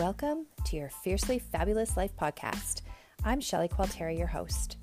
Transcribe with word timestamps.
Welcome 0.00 0.46
to 0.64 0.76
your 0.76 0.88
Fiercely 0.88 1.38
Fabulous 1.38 1.94
Life 1.94 2.16
podcast. 2.16 2.80
I'm 3.22 3.38
Shelley 3.38 3.68
Qualteri, 3.68 4.16
your 4.16 4.28
host. 4.28 4.78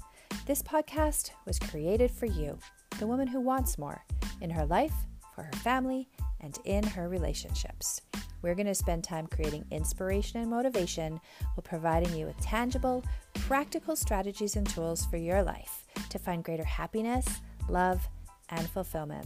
This 0.46 0.62
podcast 0.62 1.32
was 1.44 1.58
created 1.58 2.12
for 2.12 2.28
you, 2.28 2.60
the 3.00 3.08
woman 3.08 3.26
who 3.26 3.42
wants 3.42 3.80
more 3.80 4.06
in 4.42 4.52
her 4.52 4.64
life, 4.64 4.94
for 5.34 5.42
her 5.42 5.58
family, 5.64 6.08
and 6.42 6.60
in 6.66 6.86
her 6.86 7.10
relationships. 7.10 8.00
We're 8.44 8.54
going 8.54 8.68
to 8.68 8.76
spend 8.76 9.04
time 9.04 9.26
creating 9.26 9.66
inspiration 9.72 10.40
and 10.40 10.52
motivation 10.52 11.14
while 11.56 11.64
providing 11.64 12.16
you 12.16 12.28
with 12.28 12.40
tangible, 12.40 13.04
practical 13.34 13.96
strategies 13.96 14.56
and 14.56 14.70
tools 14.70 15.08
for 15.08 15.18
your 15.18 15.42
life 15.42 15.88
to 16.12 16.20
find 16.20 16.44
greater 16.44 16.64
happiness, 16.64 17.26
love, 17.68 18.08
and 18.52 18.70
fulfillment. 18.70 19.26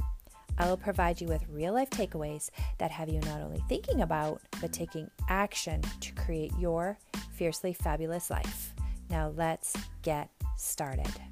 I 0.57 0.67
will 0.67 0.77
provide 0.77 1.21
you 1.21 1.27
with 1.27 1.47
real 1.49 1.73
life 1.73 1.89
takeaways 1.89 2.49
that 2.77 2.91
have 2.91 3.09
you 3.09 3.19
not 3.21 3.41
only 3.41 3.63
thinking 3.67 4.01
about, 4.01 4.41
but 4.59 4.73
taking 4.73 5.09
action 5.29 5.81
to 6.01 6.13
create 6.13 6.51
your 6.59 6.97
fiercely 7.33 7.73
fabulous 7.73 8.29
life. 8.29 8.73
Now, 9.09 9.33
let's 9.35 9.75
get 10.03 10.29
started. 10.57 11.30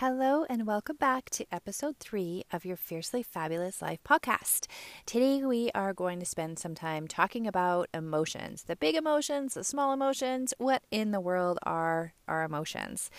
Hello, 0.00 0.46
and 0.48 0.66
welcome 0.66 0.96
back 0.96 1.28
to 1.28 1.44
episode 1.52 1.98
three 1.98 2.44
of 2.50 2.64
your 2.64 2.78
Fiercely 2.78 3.22
Fabulous 3.22 3.82
Life 3.82 3.98
podcast. 4.02 4.66
Today, 5.04 5.44
we 5.44 5.70
are 5.74 5.92
going 5.92 6.18
to 6.20 6.24
spend 6.24 6.58
some 6.58 6.74
time 6.74 7.06
talking 7.06 7.46
about 7.46 7.90
emotions 7.92 8.62
the 8.62 8.76
big 8.76 8.94
emotions, 8.94 9.52
the 9.52 9.62
small 9.62 9.92
emotions. 9.92 10.54
What 10.56 10.84
in 10.90 11.10
the 11.10 11.20
world 11.20 11.58
are 11.64 12.14
our 12.26 12.44
emotions? 12.44 13.10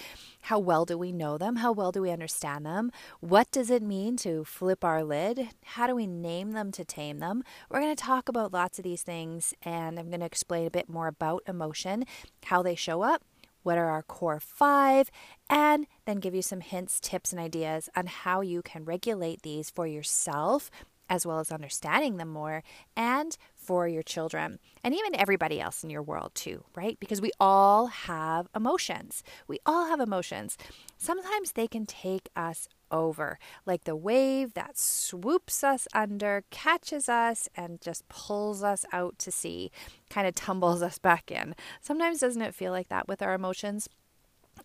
How 0.41 0.57
well 0.57 0.85
do 0.85 0.97
we 0.97 1.11
know 1.11 1.37
them? 1.37 1.57
How 1.57 1.71
well 1.71 1.91
do 1.91 2.01
we 2.01 2.09
understand 2.09 2.65
them? 2.65 2.91
What 3.19 3.51
does 3.51 3.69
it 3.69 3.83
mean 3.83 4.17
to 4.17 4.43
flip 4.43 4.83
our 4.83 5.03
lid? 5.03 5.49
How 5.63 5.85
do 5.85 5.93
we 5.93 6.07
name 6.07 6.53
them 6.53 6.71
to 6.71 6.83
tame 6.83 7.19
them? 7.19 7.43
We're 7.69 7.81
going 7.81 7.95
to 7.95 8.03
talk 8.03 8.27
about 8.27 8.53
lots 8.53 8.79
of 8.79 8.83
these 8.83 9.03
things, 9.03 9.53
and 9.61 9.99
I'm 9.99 10.09
going 10.09 10.21
to 10.21 10.25
explain 10.25 10.65
a 10.65 10.71
bit 10.71 10.89
more 10.89 11.05
about 11.05 11.43
emotion, 11.45 12.05
how 12.45 12.63
they 12.63 12.73
show 12.73 13.03
up 13.03 13.21
what 13.63 13.77
are 13.77 13.89
our 13.89 14.03
core 14.03 14.39
five, 14.39 15.09
and 15.49 15.87
then 16.05 16.17
give 16.17 16.35
you 16.35 16.41
some 16.41 16.61
hints, 16.61 16.99
tips, 16.99 17.31
and 17.31 17.39
ideas 17.39 17.89
on 17.95 18.07
how 18.07 18.41
you 18.41 18.61
can 18.61 18.85
regulate 18.85 19.41
these 19.41 19.69
for 19.69 19.87
yourself, 19.87 20.69
as 21.09 21.25
well 21.25 21.39
as 21.39 21.51
understanding 21.51 22.17
them 22.17 22.29
more, 22.29 22.63
and 22.95 23.37
for 23.71 23.87
your 23.87 24.03
children, 24.03 24.59
and 24.83 24.93
even 24.93 25.15
everybody 25.15 25.61
else 25.61 25.81
in 25.81 25.89
your 25.89 26.03
world, 26.03 26.31
too, 26.35 26.65
right? 26.75 26.99
Because 26.99 27.21
we 27.21 27.31
all 27.39 27.87
have 27.87 28.49
emotions. 28.53 29.23
We 29.47 29.59
all 29.65 29.87
have 29.87 30.01
emotions. 30.01 30.57
Sometimes 30.97 31.53
they 31.53 31.69
can 31.69 31.85
take 31.85 32.27
us 32.35 32.67
over, 32.91 33.39
like 33.65 33.85
the 33.85 33.95
wave 33.95 34.55
that 34.55 34.77
swoops 34.77 35.63
us 35.63 35.87
under, 35.93 36.43
catches 36.49 37.07
us, 37.07 37.47
and 37.55 37.79
just 37.79 38.05
pulls 38.09 38.61
us 38.61 38.83
out 38.91 39.17
to 39.19 39.31
sea, 39.31 39.71
kind 40.09 40.27
of 40.27 40.35
tumbles 40.35 40.81
us 40.89 40.97
back 40.97 41.31
in. 41.31 41.55
Sometimes 41.79 42.19
doesn't 42.19 42.41
it 42.41 42.53
feel 42.53 42.73
like 42.73 42.89
that 42.89 43.07
with 43.07 43.21
our 43.21 43.33
emotions? 43.33 43.87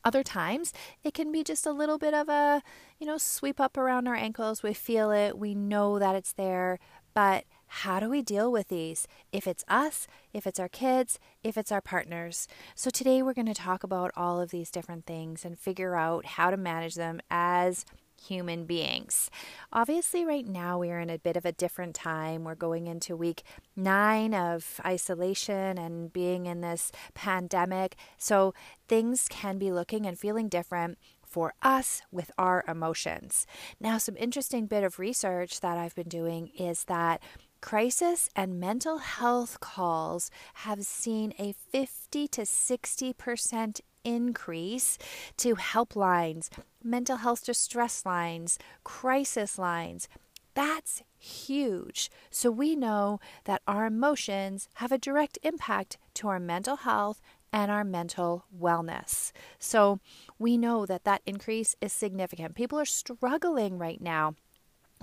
Other 0.04 0.24
times, 0.24 0.72
it 1.04 1.14
can 1.14 1.30
be 1.30 1.44
just 1.44 1.64
a 1.64 1.70
little 1.70 1.96
bit 1.96 2.12
of 2.12 2.28
a, 2.28 2.60
you 2.98 3.06
know, 3.06 3.18
sweep 3.18 3.60
up 3.60 3.76
around 3.76 4.08
our 4.08 4.16
ankles. 4.16 4.64
We 4.64 4.74
feel 4.74 5.12
it, 5.12 5.38
we 5.38 5.54
know 5.54 6.00
that 6.00 6.16
it's 6.16 6.32
there, 6.32 6.80
but 7.14 7.44
how 7.80 8.00
do 8.00 8.08
we 8.08 8.22
deal 8.22 8.50
with 8.50 8.68
these? 8.68 9.06
If 9.32 9.46
it's 9.46 9.62
us, 9.68 10.06
if 10.32 10.46
it's 10.46 10.58
our 10.58 10.68
kids, 10.68 11.18
if 11.44 11.58
it's 11.58 11.70
our 11.70 11.82
partners. 11.82 12.48
So, 12.74 12.88
today 12.88 13.20
we're 13.20 13.34
going 13.34 13.46
to 13.46 13.54
talk 13.54 13.84
about 13.84 14.12
all 14.16 14.40
of 14.40 14.50
these 14.50 14.70
different 14.70 15.04
things 15.04 15.44
and 15.44 15.58
figure 15.58 15.94
out 15.94 16.24
how 16.24 16.50
to 16.50 16.56
manage 16.56 16.94
them 16.94 17.20
as 17.30 17.84
human 18.18 18.64
beings. 18.64 19.30
Obviously, 19.74 20.24
right 20.24 20.46
now 20.46 20.78
we 20.78 20.90
are 20.90 21.00
in 21.00 21.10
a 21.10 21.18
bit 21.18 21.36
of 21.36 21.44
a 21.44 21.52
different 21.52 21.94
time. 21.94 22.44
We're 22.44 22.54
going 22.54 22.86
into 22.86 23.14
week 23.14 23.42
nine 23.76 24.32
of 24.32 24.80
isolation 24.86 25.76
and 25.76 26.10
being 26.10 26.46
in 26.46 26.62
this 26.62 26.90
pandemic. 27.12 27.96
So 28.16 28.54
things 28.88 29.26
can 29.28 29.58
be 29.58 29.70
looking 29.70 30.06
and 30.06 30.18
feeling 30.18 30.48
different 30.48 30.96
for 31.26 31.52
us 31.62 32.00
with 32.10 32.30
our 32.38 32.64
emotions. 32.66 33.46
Now, 33.78 33.98
some 33.98 34.16
interesting 34.16 34.66
bit 34.66 34.82
of 34.84 34.98
research 34.98 35.60
that 35.60 35.76
I've 35.76 35.94
been 35.94 36.08
doing 36.08 36.48
is 36.58 36.84
that 36.84 37.20
crisis 37.60 38.28
and 38.36 38.60
mental 38.60 38.98
health 38.98 39.60
calls 39.60 40.30
have 40.54 40.84
seen 40.84 41.32
a 41.38 41.54
50 41.72 42.28
to 42.28 42.42
60% 42.42 43.80
increase 44.04 44.98
to 45.36 45.56
helplines, 45.56 46.48
mental 46.82 47.16
health 47.16 47.44
distress 47.44 48.06
lines, 48.06 48.58
crisis 48.84 49.58
lines. 49.58 50.08
That's 50.54 51.02
huge. 51.18 52.10
So 52.30 52.50
we 52.50 52.76
know 52.76 53.20
that 53.44 53.62
our 53.66 53.84
emotions 53.84 54.68
have 54.74 54.92
a 54.92 54.98
direct 54.98 55.38
impact 55.42 55.98
to 56.14 56.28
our 56.28 56.40
mental 56.40 56.76
health 56.76 57.20
and 57.52 57.70
our 57.70 57.84
mental 57.84 58.44
wellness. 58.58 59.32
So 59.58 59.98
we 60.38 60.56
know 60.56 60.86
that 60.86 61.04
that 61.04 61.22
increase 61.26 61.76
is 61.80 61.92
significant. 61.92 62.54
People 62.54 62.78
are 62.78 62.86
struggling 62.86 63.76
right 63.78 64.00
now 64.00 64.34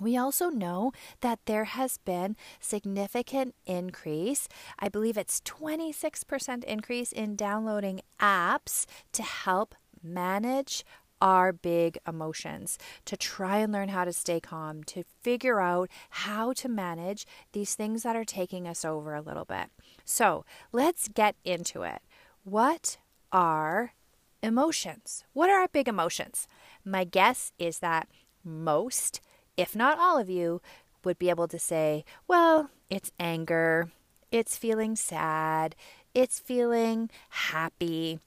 we 0.01 0.17
also 0.17 0.49
know 0.49 0.91
that 1.21 1.39
there 1.45 1.65
has 1.65 1.97
been 1.97 2.35
significant 2.59 3.55
increase. 3.65 4.47
I 4.79 4.89
believe 4.89 5.17
it's 5.17 5.41
26% 5.41 6.63
increase 6.63 7.11
in 7.11 7.35
downloading 7.35 8.01
apps 8.19 8.85
to 9.13 9.23
help 9.23 9.75
manage 10.01 10.83
our 11.21 11.53
big 11.53 11.97
emotions, 12.05 12.77
to 13.05 13.15
try 13.15 13.59
and 13.59 13.71
learn 13.71 13.87
how 13.87 14.03
to 14.03 14.11
stay 14.11 14.41
calm, 14.41 14.83
to 14.83 15.03
figure 15.21 15.61
out 15.61 15.89
how 16.09 16.51
to 16.51 16.67
manage 16.67 17.25
these 17.53 17.75
things 17.75 18.03
that 18.03 18.15
are 18.15 18.25
taking 18.25 18.67
us 18.67 18.83
over 18.83 19.15
a 19.15 19.21
little 19.21 19.45
bit. 19.45 19.67
So, 20.03 20.43
let's 20.73 21.07
get 21.07 21.35
into 21.45 21.83
it. 21.83 22.01
What 22.43 22.97
are 23.31 23.93
emotions? 24.41 25.23
What 25.31 25.49
are 25.49 25.61
our 25.61 25.69
big 25.69 25.87
emotions? 25.87 26.45
My 26.83 27.05
guess 27.05 27.53
is 27.57 27.79
that 27.79 28.09
most 28.43 29.21
if 29.57 29.75
not 29.75 29.99
all 29.99 30.17
of 30.17 30.29
you, 30.29 30.61
would 31.03 31.19
be 31.19 31.29
able 31.29 31.47
to 31.47 31.59
say, 31.59 32.05
well, 32.27 32.69
it's 32.89 33.11
anger, 33.19 33.89
it's 34.31 34.57
feeling 34.57 34.95
sad, 34.95 35.75
it's 36.13 36.39
feeling 36.39 37.09
happy. 37.29 38.19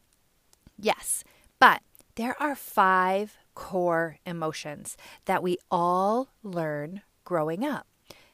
Yes, 0.79 1.25
but 1.59 1.81
there 2.17 2.41
are 2.41 2.55
five 2.55 3.37
core 3.55 4.19
emotions 4.27 4.97
that 5.25 5.43
we 5.43 5.57
all 5.71 6.29
learn 6.43 7.03
growing 7.25 7.65
up 7.65 7.87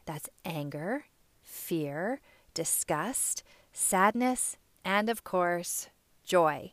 that's 0.05 0.29
anger, 0.45 1.05
fear, 1.43 2.21
disgust, 2.55 3.45
sadness, 3.73 4.57
and 4.85 5.09
of 5.09 5.23
course, 5.23 5.89
joy 6.25 6.73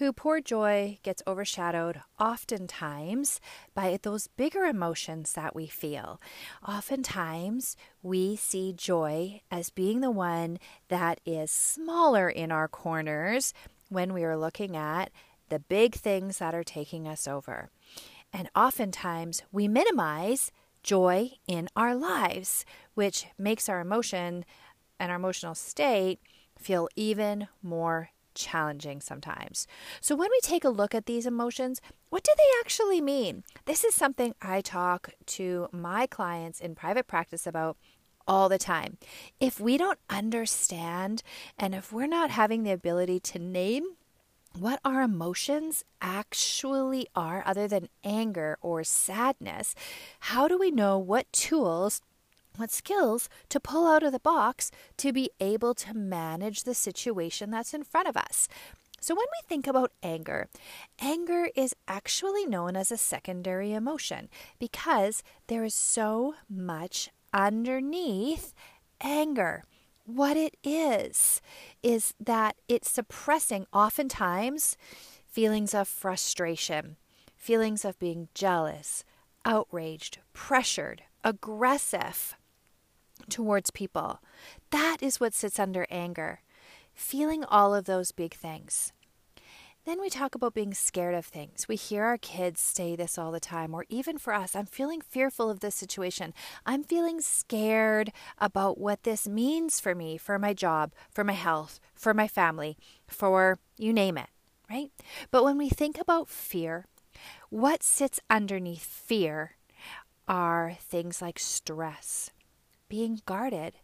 who 0.00 0.14
poor 0.14 0.40
joy 0.40 0.98
gets 1.02 1.22
overshadowed 1.26 2.00
oftentimes 2.18 3.38
by 3.74 3.98
those 4.02 4.28
bigger 4.28 4.64
emotions 4.64 5.34
that 5.34 5.54
we 5.54 5.66
feel. 5.66 6.18
Oftentimes, 6.66 7.76
we 8.02 8.34
see 8.34 8.72
joy 8.72 9.42
as 9.50 9.68
being 9.68 10.00
the 10.00 10.10
one 10.10 10.58
that 10.88 11.20
is 11.26 11.50
smaller 11.50 12.30
in 12.30 12.50
our 12.50 12.66
corners 12.66 13.52
when 13.90 14.14
we 14.14 14.24
are 14.24 14.38
looking 14.38 14.74
at 14.74 15.10
the 15.50 15.58
big 15.58 15.94
things 15.94 16.38
that 16.38 16.54
are 16.54 16.64
taking 16.64 17.06
us 17.06 17.28
over. 17.28 17.68
And 18.32 18.48
oftentimes, 18.56 19.42
we 19.52 19.68
minimize 19.68 20.50
joy 20.82 21.32
in 21.46 21.68
our 21.76 21.94
lives, 21.94 22.64
which 22.94 23.26
makes 23.36 23.68
our 23.68 23.80
emotion 23.80 24.46
and 24.98 25.10
our 25.10 25.18
emotional 25.18 25.54
state 25.54 26.20
feel 26.56 26.88
even 26.96 27.48
more 27.62 28.12
challenging 28.34 29.00
sometimes. 29.00 29.66
So, 30.00 30.14
when 30.16 30.30
we 30.30 30.40
take 30.42 30.64
a 30.64 30.70
look 30.70 30.94
at 30.94 31.06
these 31.06 31.26
emotions, 31.26 31.80
what 32.08 32.24
do 32.24 32.32
they 32.36 32.60
actually 32.60 33.00
mean? 33.00 33.44
This 33.66 33.84
is 33.84 33.94
something 33.94 34.34
I 34.40 34.60
talk 34.60 35.10
to 35.26 35.68
my 35.72 36.06
clients 36.06 36.60
in 36.60 36.74
private 36.74 37.06
practice 37.06 37.46
about 37.46 37.76
all 38.26 38.48
the 38.48 38.58
time. 38.58 38.96
If 39.40 39.58
we 39.58 39.76
don't 39.76 39.98
understand 40.08 41.22
and 41.58 41.74
if 41.74 41.92
we're 41.92 42.06
not 42.06 42.30
having 42.30 42.62
the 42.62 42.72
ability 42.72 43.20
to 43.20 43.38
name 43.38 43.96
what 44.58 44.80
our 44.84 45.02
emotions 45.02 45.84
actually 46.00 47.06
are, 47.14 47.42
other 47.46 47.68
than 47.68 47.88
anger 48.02 48.58
or 48.60 48.82
sadness, 48.82 49.74
how 50.20 50.48
do 50.48 50.58
we 50.58 50.70
know 50.70 50.98
what 50.98 51.32
tools 51.32 52.00
what 52.60 52.70
skills 52.70 53.28
to 53.48 53.58
pull 53.58 53.88
out 53.88 54.02
of 54.02 54.12
the 54.12 54.20
box 54.20 54.70
to 54.98 55.12
be 55.12 55.30
able 55.40 55.74
to 55.74 55.94
manage 55.94 56.62
the 56.62 56.74
situation 56.74 57.50
that's 57.50 57.74
in 57.74 57.82
front 57.82 58.08
of 58.08 58.16
us. 58.16 58.48
So, 59.00 59.14
when 59.14 59.24
we 59.24 59.48
think 59.48 59.66
about 59.66 59.92
anger, 60.02 60.48
anger 61.00 61.48
is 61.56 61.74
actually 61.88 62.44
known 62.44 62.76
as 62.76 62.92
a 62.92 62.98
secondary 62.98 63.72
emotion 63.72 64.28
because 64.58 65.22
there 65.46 65.64
is 65.64 65.74
so 65.74 66.34
much 66.50 67.08
underneath 67.32 68.52
anger. 69.00 69.64
What 70.04 70.36
it 70.36 70.56
is, 70.62 71.40
is 71.82 72.14
that 72.20 72.56
it's 72.68 72.90
suppressing 72.90 73.66
oftentimes 73.72 74.76
feelings 75.26 75.72
of 75.72 75.88
frustration, 75.88 76.96
feelings 77.36 77.84
of 77.84 77.98
being 77.98 78.28
jealous, 78.34 79.04
outraged, 79.44 80.18
pressured, 80.32 81.02
aggressive, 81.24 82.36
towards 83.28 83.70
people. 83.70 84.20
That 84.70 84.98
is 85.02 85.20
what 85.20 85.34
sits 85.34 85.58
under 85.58 85.86
anger. 85.90 86.40
Feeling 86.94 87.44
all 87.44 87.74
of 87.74 87.84
those 87.84 88.12
big 88.12 88.34
things. 88.34 88.92
Then 89.86 90.00
we 90.00 90.10
talk 90.10 90.34
about 90.34 90.52
being 90.52 90.74
scared 90.74 91.14
of 91.14 91.24
things. 91.24 91.66
We 91.66 91.74
hear 91.74 92.04
our 92.04 92.18
kids 92.18 92.60
say 92.60 92.94
this 92.94 93.16
all 93.16 93.32
the 93.32 93.40
time, 93.40 93.74
or 93.74 93.86
even 93.88 94.18
for 94.18 94.34
us, 94.34 94.54
I'm 94.54 94.66
feeling 94.66 95.00
fearful 95.00 95.48
of 95.48 95.60
this 95.60 95.74
situation. 95.74 96.34
I'm 96.66 96.84
feeling 96.84 97.22
scared 97.22 98.12
about 98.38 98.76
what 98.76 99.04
this 99.04 99.26
means 99.26 99.80
for 99.80 99.94
me, 99.94 100.18
for 100.18 100.38
my 100.38 100.52
job, 100.52 100.92
for 101.10 101.24
my 101.24 101.32
health, 101.32 101.80
for 101.94 102.12
my 102.12 102.28
family, 102.28 102.76
for 103.08 103.58
you 103.78 103.94
name 103.94 104.18
it, 104.18 104.28
right? 104.68 104.90
But 105.30 105.44
when 105.44 105.56
we 105.56 105.70
think 105.70 105.98
about 105.98 106.28
fear, 106.28 106.84
what 107.48 107.82
sits 107.82 108.20
underneath 108.28 108.84
fear 108.84 109.56
are 110.28 110.76
things 110.78 111.22
like 111.22 111.38
stress, 111.38 112.30
being 112.90 113.22
guarded, 113.24 113.76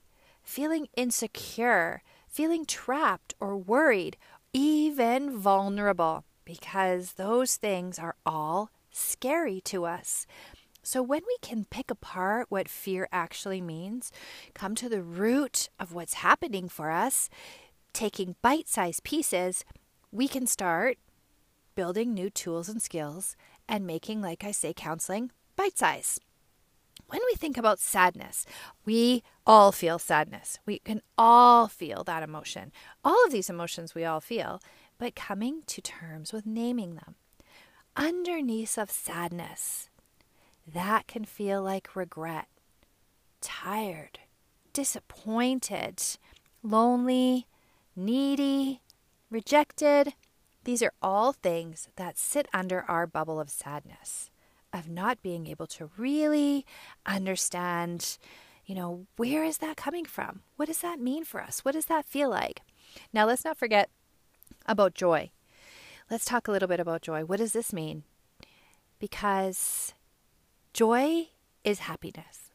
feeling 0.42 0.88
insecure, 0.96 2.02
feeling 2.28 2.66
trapped 2.66 3.34
or 3.40 3.56
worried 3.56 4.18
even 4.52 5.36
vulnerable, 5.38 6.24
because 6.44 7.12
those 7.12 7.56
things 7.56 7.98
are 7.98 8.16
all 8.26 8.70
scary 8.90 9.60
to 9.62 9.84
us. 9.84 10.26
So, 10.82 11.02
when 11.02 11.22
we 11.26 11.36
can 11.42 11.66
pick 11.68 11.90
apart 11.90 12.46
what 12.48 12.68
fear 12.68 13.08
actually 13.10 13.60
means, 13.60 14.12
come 14.54 14.74
to 14.76 14.88
the 14.88 15.02
root 15.02 15.68
of 15.80 15.92
what's 15.92 16.14
happening 16.14 16.68
for 16.68 16.90
us, 16.90 17.28
taking 17.92 18.36
bite 18.40 18.68
sized 18.68 19.02
pieces, 19.02 19.64
we 20.12 20.28
can 20.28 20.46
start 20.46 20.98
building 21.74 22.14
new 22.14 22.30
tools 22.30 22.68
and 22.68 22.80
skills 22.80 23.36
and 23.68 23.86
making, 23.86 24.22
like 24.22 24.44
I 24.44 24.52
say, 24.52 24.72
counseling 24.74 25.32
bite 25.56 25.76
size. 25.78 26.20
When 27.08 27.20
we 27.30 27.36
think 27.36 27.56
about 27.56 27.78
sadness, 27.78 28.44
we 28.84 29.22
all 29.46 29.70
feel 29.70 29.98
sadness. 29.98 30.58
We 30.66 30.80
can 30.80 31.02
all 31.16 31.68
feel 31.68 32.02
that 32.04 32.22
emotion. 32.22 32.72
All 33.04 33.24
of 33.24 33.32
these 33.32 33.48
emotions 33.48 33.94
we 33.94 34.04
all 34.04 34.20
feel, 34.20 34.60
but 34.98 35.14
coming 35.14 35.62
to 35.66 35.80
terms 35.80 36.32
with 36.32 36.46
naming 36.46 36.96
them. 36.96 37.14
Underneath 37.96 38.76
of 38.76 38.90
sadness, 38.90 39.88
that 40.66 41.06
can 41.06 41.24
feel 41.24 41.62
like 41.62 41.94
regret, 41.94 42.48
tired, 43.40 44.18
disappointed, 44.72 46.02
lonely, 46.62 47.46
needy, 47.94 48.82
rejected. 49.30 50.14
These 50.64 50.82
are 50.82 50.92
all 51.00 51.32
things 51.32 51.88
that 51.94 52.18
sit 52.18 52.48
under 52.52 52.84
our 52.88 53.06
bubble 53.06 53.38
of 53.38 53.48
sadness 53.48 54.30
of 54.76 54.88
not 54.88 55.22
being 55.22 55.46
able 55.46 55.66
to 55.66 55.90
really 55.96 56.66
understand, 57.04 58.18
you 58.64 58.74
know, 58.74 59.06
where 59.16 59.44
is 59.44 59.58
that 59.58 59.76
coming 59.76 60.04
from? 60.04 60.42
What 60.56 60.66
does 60.66 60.80
that 60.80 61.00
mean 61.00 61.24
for 61.24 61.42
us? 61.42 61.64
What 61.64 61.72
does 61.72 61.86
that 61.86 62.04
feel 62.04 62.30
like? 62.30 62.60
Now, 63.12 63.26
let's 63.26 63.44
not 63.44 63.56
forget 63.56 63.90
about 64.66 64.94
joy. 64.94 65.30
Let's 66.10 66.24
talk 66.24 66.46
a 66.46 66.52
little 66.52 66.68
bit 66.68 66.80
about 66.80 67.02
joy. 67.02 67.24
What 67.24 67.38
does 67.38 67.52
this 67.52 67.72
mean? 67.72 68.04
Because 68.98 69.94
joy 70.72 71.28
is 71.64 71.80
happiness. 71.80 72.50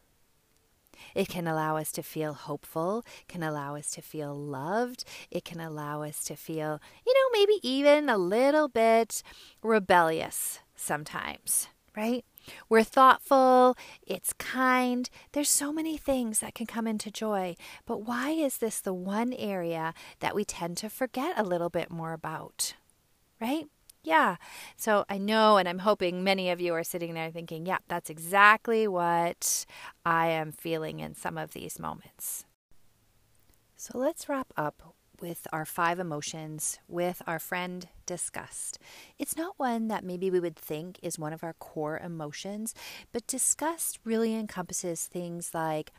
It 1.16 1.28
can 1.28 1.48
allow 1.48 1.78
us 1.78 1.92
to 1.94 2.04
feel 2.04 2.34
hopeful, 2.34 3.04
can 3.28 3.44
allow 3.44 3.76
us 3.76 3.92
to 3.92 4.02
feel 4.02 4.34
loved, 4.34 5.04
it 5.30 5.44
can 5.44 5.60
allow 5.60 6.04
us 6.04 6.24
to 6.26 6.36
feel, 6.36 6.80
you 7.06 7.14
know, 7.14 7.40
maybe 7.40 7.60
even 7.68 8.08
a 8.08 8.18
little 8.18 8.68
bit 8.68 9.24
rebellious 9.62 10.60
sometimes 10.76 11.68
right? 11.96 12.26
We're 12.70 12.84
thoughtful, 12.84 13.78
it's 14.06 14.34
kind. 14.34 15.10
There's 15.32 15.50
so 15.50 15.72
many 15.72 15.98
things 15.98 16.40
that 16.40 16.56
can 16.56 16.66
come 16.66 16.88
into 16.88 17.12
joy. 17.12 17.56
But 17.86 18.04
why 18.04 18.32
is 18.32 18.58
this 18.58 18.80
the 18.80 18.94
one 18.94 19.34
area 19.34 19.94
that 20.20 20.36
we 20.36 20.44
tend 20.44 20.78
to 20.78 20.90
forget 20.90 21.38
a 21.38 21.44
little 21.44 21.70
bit 21.70 21.92
more 21.92 22.14
about? 22.14 22.74
Right? 23.40 23.66
Yeah. 24.04 24.38
So 24.76 25.06
I 25.10 25.18
know, 25.18 25.58
and 25.58 25.70
I'm 25.70 25.80
hoping 25.80 26.24
many 26.24 26.50
of 26.50 26.60
you 26.60 26.74
are 26.74 26.84
sitting 26.84 27.14
there 27.14 27.30
thinking, 27.30 27.66
yeah, 27.66 27.78
that's 27.88 28.10
exactly 28.10 28.88
what 28.88 29.66
I 30.06 30.28
am 30.28 30.52
feeling 30.52 31.00
in 31.00 31.14
some 31.14 31.38
of 31.38 31.52
these 31.52 31.80
moments. 31.80 32.46
So 33.76 33.98
let's 33.98 34.28
wrap 34.28 34.54
up 34.58 34.96
with 35.22 35.48
our 35.54 35.66
five 35.66 36.00
emotions 36.00 36.80
with 36.88 37.22
our 37.28 37.40
friend 37.40 37.88
disgust. 38.06 38.80
It's 39.20 39.38
not 39.38 39.54
one 39.58 39.88
that 39.88 40.04
maybe 40.04 40.30
we 40.30 40.40
would 40.40 40.56
think 40.56 41.00
is 41.02 41.20
one 41.20 41.34
of 41.34 41.44
our 41.44 41.54
core 41.54 42.00
emotions, 42.00 42.74
but 43.12 43.28
disgust 43.28 44.00
really 44.04 44.34
encompasses 44.36 45.06
things 45.06 45.52
like 45.54 45.92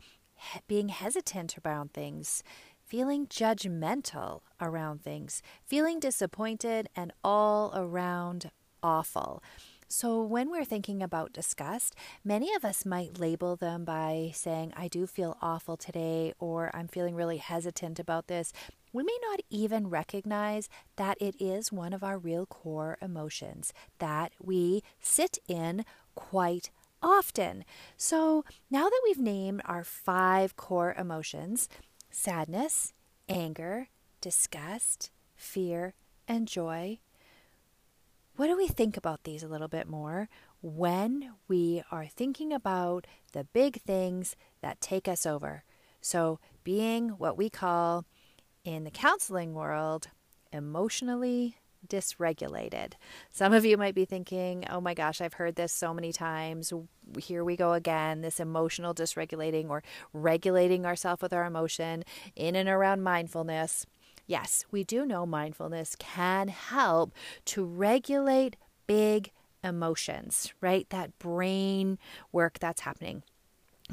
being 0.67 0.89
hesitant 0.89 1.55
around 1.65 1.93
things, 1.93 2.43
feeling 2.85 3.27
judgmental 3.27 4.41
around 4.61 5.01
things, 5.01 5.41
feeling 5.65 5.99
disappointed, 5.99 6.89
and 6.95 7.13
all 7.23 7.71
around 7.75 8.51
awful. 8.81 9.41
So, 9.87 10.23
when 10.23 10.49
we're 10.49 10.65
thinking 10.65 11.03
about 11.03 11.33
disgust, 11.33 11.95
many 12.23 12.53
of 12.55 12.65
us 12.65 12.83
might 12.83 13.19
label 13.19 13.55
them 13.55 13.85
by 13.85 14.31
saying, 14.33 14.73
I 14.75 14.87
do 14.87 15.05
feel 15.05 15.37
awful 15.39 15.77
today, 15.77 16.33
or 16.39 16.71
I'm 16.73 16.87
feeling 16.87 17.13
really 17.13 17.37
hesitant 17.37 17.99
about 17.99 18.27
this. 18.27 18.53
We 18.93 19.03
may 19.03 19.17
not 19.29 19.41
even 19.49 19.89
recognize 19.89 20.69
that 20.95 21.17
it 21.19 21.35
is 21.39 21.71
one 21.71 21.91
of 21.91 22.03
our 22.03 22.17
real 22.17 22.45
core 22.45 22.97
emotions 23.01 23.73
that 23.99 24.31
we 24.39 24.83
sit 25.01 25.39
in 25.47 25.83
quite 26.15 26.69
often. 27.01 27.65
So, 27.97 28.45
now 28.69 28.83
that 28.85 29.01
we've 29.03 29.19
named 29.19 29.61
our 29.65 29.83
five 29.83 30.55
core 30.55 30.95
emotions 30.97 31.67
sadness, 32.11 32.93
anger, 33.27 33.89
disgust, 34.21 35.09
fear, 35.35 35.95
and 36.27 36.47
joy 36.47 36.99
what 38.35 38.47
do 38.47 38.57
we 38.57 38.67
think 38.67 38.97
about 38.97 39.25
these 39.25 39.43
a 39.43 39.47
little 39.47 39.67
bit 39.67 39.87
more 39.87 40.27
when 40.61 41.33
we 41.47 41.83
are 41.91 42.07
thinking 42.07 42.51
about 42.51 43.05
the 43.31 43.43
big 43.43 43.79
things 43.81 44.35
that 44.61 44.81
take 44.81 45.07
us 45.07 45.27
over? 45.27 45.63
So, 46.01 46.39
being 46.63 47.09
what 47.09 47.37
we 47.37 47.51
call 47.51 48.05
in 48.63 48.83
the 48.83 48.91
counseling 48.91 49.53
world 49.53 50.07
emotionally 50.51 51.57
dysregulated. 51.87 52.93
Some 53.29 53.51
of 53.51 53.65
you 53.65 53.77
might 53.77 53.95
be 53.95 54.05
thinking, 54.05 54.65
oh 54.69 54.79
my 54.79 54.93
gosh, 54.93 55.19
I've 55.19 55.33
heard 55.33 55.55
this 55.55 55.73
so 55.73 55.93
many 55.93 56.13
times. 56.13 56.71
Here 57.17 57.43
we 57.43 57.57
go 57.57 57.73
again, 57.73 58.21
this 58.21 58.39
emotional 58.39 58.93
dysregulating 58.93 59.69
or 59.69 59.83
regulating 60.13 60.85
ourselves 60.85 61.21
with 61.21 61.33
our 61.33 61.45
emotion 61.45 62.03
in 62.35 62.55
and 62.55 62.69
around 62.69 63.03
mindfulness. 63.03 63.85
Yes, 64.27 64.63
we 64.71 64.85
do 64.85 65.05
know 65.05 65.25
mindfulness 65.25 65.97
can 65.99 66.47
help 66.47 67.13
to 67.45 67.65
regulate 67.65 68.55
big 68.87 69.31
emotions, 69.61 70.53
right? 70.61 70.89
That 70.89 71.19
brain 71.19 71.97
work 72.31 72.59
that's 72.59 72.81
happening. 72.81 73.23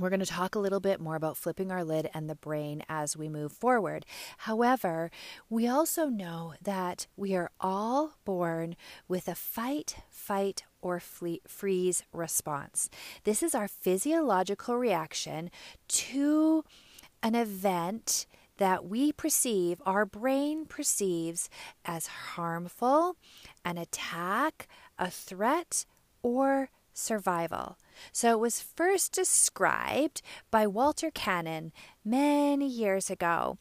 We're 0.00 0.08
going 0.08 0.20
to 0.20 0.26
talk 0.26 0.54
a 0.54 0.58
little 0.58 0.80
bit 0.80 0.98
more 0.98 1.14
about 1.14 1.36
flipping 1.36 1.70
our 1.70 1.84
lid 1.84 2.08
and 2.14 2.28
the 2.28 2.34
brain 2.34 2.82
as 2.88 3.18
we 3.18 3.28
move 3.28 3.52
forward. 3.52 4.06
However, 4.38 5.10
we 5.50 5.68
also 5.68 6.06
know 6.06 6.54
that 6.62 7.06
we 7.16 7.36
are 7.36 7.50
all 7.60 8.14
born 8.24 8.76
with 9.08 9.28
a 9.28 9.34
fight, 9.34 9.96
fight, 10.08 10.64
or 10.80 11.00
freeze 11.00 12.02
response. 12.14 12.88
This 13.24 13.42
is 13.42 13.54
our 13.54 13.68
physiological 13.68 14.76
reaction 14.76 15.50
to 15.88 16.64
an 17.22 17.34
event 17.34 18.24
that 18.56 18.86
we 18.86 19.12
perceive, 19.12 19.82
our 19.84 20.06
brain 20.06 20.64
perceives 20.64 21.50
as 21.84 22.06
harmful, 22.06 23.16
an 23.66 23.76
attack, 23.76 24.66
a 24.98 25.10
threat, 25.10 25.84
or 26.22 26.70
survival. 26.94 27.76
So 28.12 28.32
it 28.32 28.40
was 28.40 28.60
first 28.60 29.12
described 29.12 30.22
by 30.50 30.66
Walter 30.66 31.10
Cannon 31.10 31.72
many 32.04 32.66
years 32.66 33.10
ago. 33.10 33.58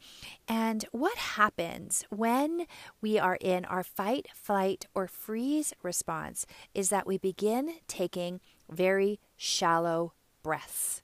And 0.47 0.85
what 0.91 1.17
happens 1.17 2.05
when 2.09 2.65
we 3.01 3.19
are 3.19 3.37
in 3.39 3.65
our 3.65 3.83
fight, 3.83 4.27
flight, 4.33 4.87
or 4.93 5.07
freeze 5.07 5.73
response 5.83 6.45
is 6.73 6.89
that 6.89 7.07
we 7.07 7.17
begin 7.17 7.75
taking 7.87 8.39
very 8.69 9.19
shallow 9.35 10.13
breaths. 10.43 11.01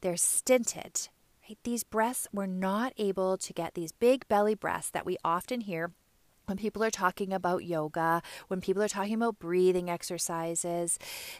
They're 0.00 0.16
stinted, 0.16 1.08
Right? 1.48 1.58
These 1.64 1.84
breaths, 1.84 2.28
we're 2.32 2.46
not 2.46 2.92
able 2.96 3.36
to 3.36 3.52
get 3.52 3.74
these 3.74 3.92
big 3.92 4.26
belly 4.28 4.54
breaths 4.54 4.90
that 4.90 5.04
we 5.04 5.16
often 5.24 5.62
hear 5.62 5.92
when 6.46 6.58
people 6.58 6.82
are 6.82 6.90
talking 6.90 7.32
about 7.32 7.64
yoga, 7.64 8.22
when 8.48 8.60
people 8.60 8.82
are 8.82 8.88
talking 8.88 9.14
about 9.14 9.38
breathing 9.38 9.88
exercises, 9.88 10.98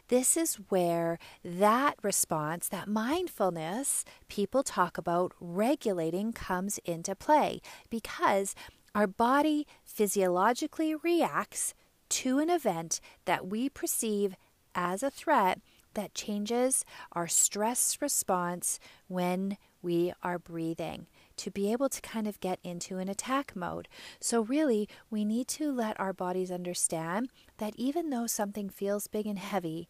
this 0.08 0.36
is 0.36 0.56
where 0.68 1.18
that 1.44 1.96
response, 2.02 2.68
that 2.68 2.88
mindfulness 2.88 4.04
people 4.28 4.62
talk 4.62 4.96
about 4.96 5.32
regulating 5.40 6.32
comes 6.32 6.78
into 6.84 7.14
play 7.14 7.60
because 7.90 8.54
our 8.94 9.06
body 9.06 9.66
physiologically 9.84 10.94
reacts 10.94 11.74
to 12.08 12.38
an 12.38 12.50
event 12.50 13.00
that 13.24 13.46
we 13.46 13.68
perceive 13.68 14.34
as 14.74 15.02
a 15.02 15.10
threat 15.10 15.60
that 15.94 16.14
changes 16.14 16.84
our 17.12 17.28
stress 17.28 17.98
response 18.00 18.78
when 19.08 19.56
we 19.82 20.12
are 20.22 20.38
breathing 20.38 21.06
to 21.36 21.50
be 21.50 21.72
able 21.72 21.88
to 21.88 22.00
kind 22.00 22.26
of 22.26 22.40
get 22.40 22.58
into 22.62 22.98
an 22.98 23.08
attack 23.08 23.54
mode. 23.54 23.88
So, 24.20 24.40
really, 24.42 24.88
we 25.10 25.24
need 25.24 25.48
to 25.48 25.72
let 25.72 25.98
our 25.98 26.12
bodies 26.12 26.50
understand 26.50 27.30
that 27.58 27.74
even 27.76 28.10
though 28.10 28.26
something 28.26 28.68
feels 28.68 29.06
big 29.06 29.26
and 29.26 29.38
heavy, 29.38 29.88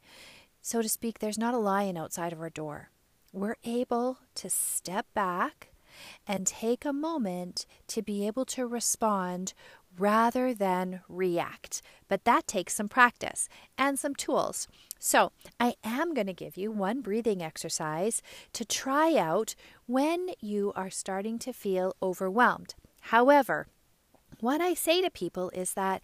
so 0.60 0.80
to 0.82 0.88
speak, 0.88 1.18
there's 1.18 1.38
not 1.38 1.54
a 1.54 1.58
lion 1.58 1.96
outside 1.96 2.32
of 2.32 2.40
our 2.40 2.50
door. 2.50 2.90
We're 3.32 3.56
able 3.64 4.18
to 4.36 4.50
step 4.50 5.06
back 5.14 5.68
and 6.26 6.46
take 6.46 6.84
a 6.84 6.92
moment 6.92 7.66
to 7.88 8.02
be 8.02 8.26
able 8.26 8.44
to 8.46 8.66
respond 8.66 9.52
rather 9.98 10.54
than 10.54 11.00
react. 11.08 11.82
But 12.08 12.24
that 12.24 12.46
takes 12.46 12.74
some 12.74 12.88
practice 12.88 13.48
and 13.76 13.98
some 13.98 14.14
tools. 14.14 14.68
So, 14.98 15.32
I 15.58 15.74
am 15.82 16.14
going 16.14 16.28
to 16.28 16.32
give 16.32 16.56
you 16.56 16.70
one 16.70 17.00
breathing 17.00 17.42
exercise 17.42 18.22
to 18.52 18.64
try 18.64 19.16
out 19.16 19.54
when 19.92 20.30
you 20.40 20.72
are 20.74 20.88
starting 20.88 21.38
to 21.38 21.52
feel 21.52 21.94
overwhelmed. 22.02 22.74
However, 23.12 23.66
what 24.40 24.58
I 24.58 24.72
say 24.72 25.02
to 25.02 25.10
people 25.10 25.50
is 25.50 25.74
that 25.74 26.00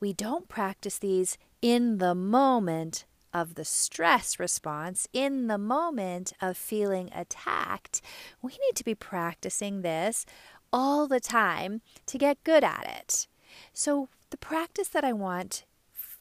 we 0.00 0.14
don't 0.14 0.48
practice 0.48 0.98
these 0.98 1.36
in 1.60 1.98
the 1.98 2.14
moment 2.14 3.04
of 3.34 3.54
the 3.54 3.66
stress 3.66 4.38
response, 4.38 5.06
in 5.12 5.46
the 5.46 5.58
moment 5.58 6.32
of 6.40 6.56
feeling 6.56 7.10
attacked. 7.14 8.00
We 8.40 8.52
need 8.52 8.76
to 8.76 8.84
be 8.84 8.94
practicing 8.94 9.82
this 9.82 10.24
all 10.72 11.06
the 11.06 11.20
time 11.20 11.82
to 12.06 12.16
get 12.16 12.42
good 12.44 12.64
at 12.64 12.86
it. 12.86 13.28
So, 13.74 14.08
the 14.30 14.38
practice 14.38 14.88
that 14.88 15.04
I 15.04 15.12
want 15.12 15.64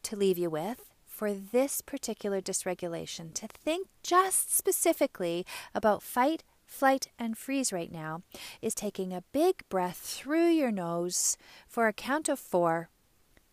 to 0.04 0.18
leave 0.18 0.38
you 0.38 0.50
with 0.50 0.92
for 1.22 1.34
this 1.34 1.82
particular 1.82 2.42
dysregulation, 2.42 3.32
to 3.36 3.48
think 3.48 3.88
just 4.02 4.54
specifically 4.54 5.46
about 5.74 6.02
fight, 6.02 6.44
flight, 6.72 7.10
and 7.20 7.38
freeze 7.38 7.74
right 7.74 7.92
now, 7.92 8.24
is 8.62 8.74
taking 8.74 9.14
a 9.14 9.24
big 9.34 9.64
breath 9.70 9.98
through 9.98 10.48
your 10.48 10.72
nose 10.72 11.38
for 11.68 11.88
a 11.88 11.94
count 11.94 12.30
of 12.30 12.40
four, 12.40 12.90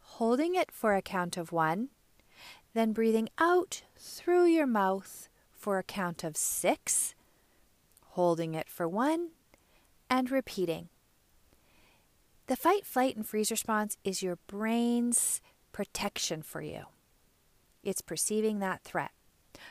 holding 0.00 0.54
it 0.54 0.70
for 0.70 0.94
a 0.94 1.02
count 1.02 1.36
of 1.36 1.52
one, 1.52 1.88
then 2.74 2.92
breathing 2.92 3.28
out 3.38 3.82
through 3.96 4.46
your 4.46 4.66
mouth 4.66 5.28
for 5.50 5.78
a 5.78 5.82
count 5.82 6.22
of 6.22 6.36
six, 6.36 7.14
holding 8.10 8.54
it 8.54 8.68
for 8.68 8.88
one, 8.88 9.30
and 10.08 10.30
repeating. 10.30 10.88
The 12.46 12.56
fight, 12.56 12.86
flight, 12.86 13.16
and 13.16 13.26
freeze 13.26 13.50
response 13.50 13.96
is 14.04 14.22
your 14.22 14.38
brain's 14.46 15.40
protection 15.72 16.40
for 16.42 16.62
you. 16.62 16.84
It's 17.82 18.00
perceiving 18.00 18.60
that 18.60 18.82
threat. 18.84 19.10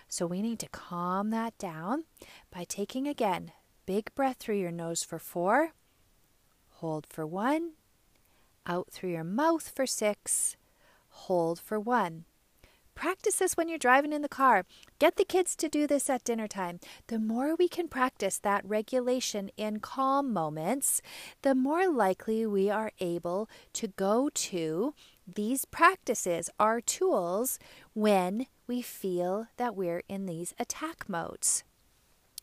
So 0.08 0.26
we 0.26 0.42
need 0.42 0.60
to 0.60 0.70
calm 0.70 1.30
that 1.32 1.58
down 1.58 2.06
by 2.52 2.64
taking 2.64 3.08
again 3.08 3.52
big 3.86 4.14
breath 4.16 4.38
through 4.40 4.60
your 4.60 4.72
nose 4.72 5.04
for 5.04 5.18
four, 5.18 5.74
hold 6.70 7.08
for 7.08 7.26
one, 7.26 7.72
out 8.66 8.90
through 8.92 9.12
your 9.12 9.24
mouth 9.24 9.72
for 9.74 9.86
six, 9.86 10.58
hold 11.10 11.60
for 11.60 11.80
one. 11.80 12.26
Practice 12.98 13.36
this 13.36 13.54
when 13.54 13.70
you're 13.70 13.78
driving 13.78 14.12
in 14.12 14.24
the 14.24 14.28
car. 14.28 14.66
Get 14.98 15.18
the 15.18 15.24
kids 15.24 15.56
to 15.58 15.70
do 15.70 15.86
this 15.86 16.10
at 16.10 16.24
dinner 16.24 16.48
time. 16.48 16.80
The 17.08 17.20
more 17.20 17.56
we 17.56 17.68
can 17.68 17.88
practice 17.88 18.40
that 18.40 18.66
regulation 18.66 19.52
in 19.56 19.82
calm 19.82 20.34
moments, 20.34 21.04
the 21.44 21.54
more 21.54 21.88
likely 21.88 22.48
we 22.48 22.72
are 22.72 22.92
able 23.00 23.50
to 23.74 23.90
go 23.90 24.32
to 24.34 24.96
these 25.28 25.66
practices, 25.66 26.50
are 26.60 26.82
tools, 26.82 27.60
when 27.94 28.48
we 28.66 28.82
feel 28.82 29.48
that 29.58 29.76
we're 29.76 30.04
in 30.08 30.26
these 30.26 30.54
attack 30.60 31.10
modes. 31.10 31.64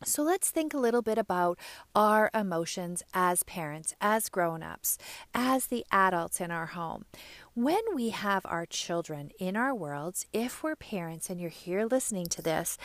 So 0.05 0.23
let's 0.23 0.51
think 0.51 0.75
a 0.75 0.79
little 0.79 1.01
bit 1.01 1.17
about 1.17 1.59
our 1.95 2.31
emotions 2.35 3.03
as 3.15 3.43
parents, 3.45 3.95
as 4.01 4.29
grown 4.29 4.63
ups, 4.63 4.99
as 5.33 5.67
the 5.67 5.85
adults 5.91 6.41
in 6.41 6.51
our 6.51 6.67
home. 6.67 7.07
When 7.55 7.81
we 7.95 8.11
have 8.11 8.45
our 8.45 8.67
children 8.67 9.31
in 9.39 9.57
our 9.57 9.75
worlds, 9.75 10.27
if 10.33 10.63
we're 10.63 10.77
parents 10.77 11.31
and 11.31 11.41
you're 11.41 11.49
here 11.49 11.87
listening 11.87 12.27
to 12.27 12.43
this, 12.43 12.77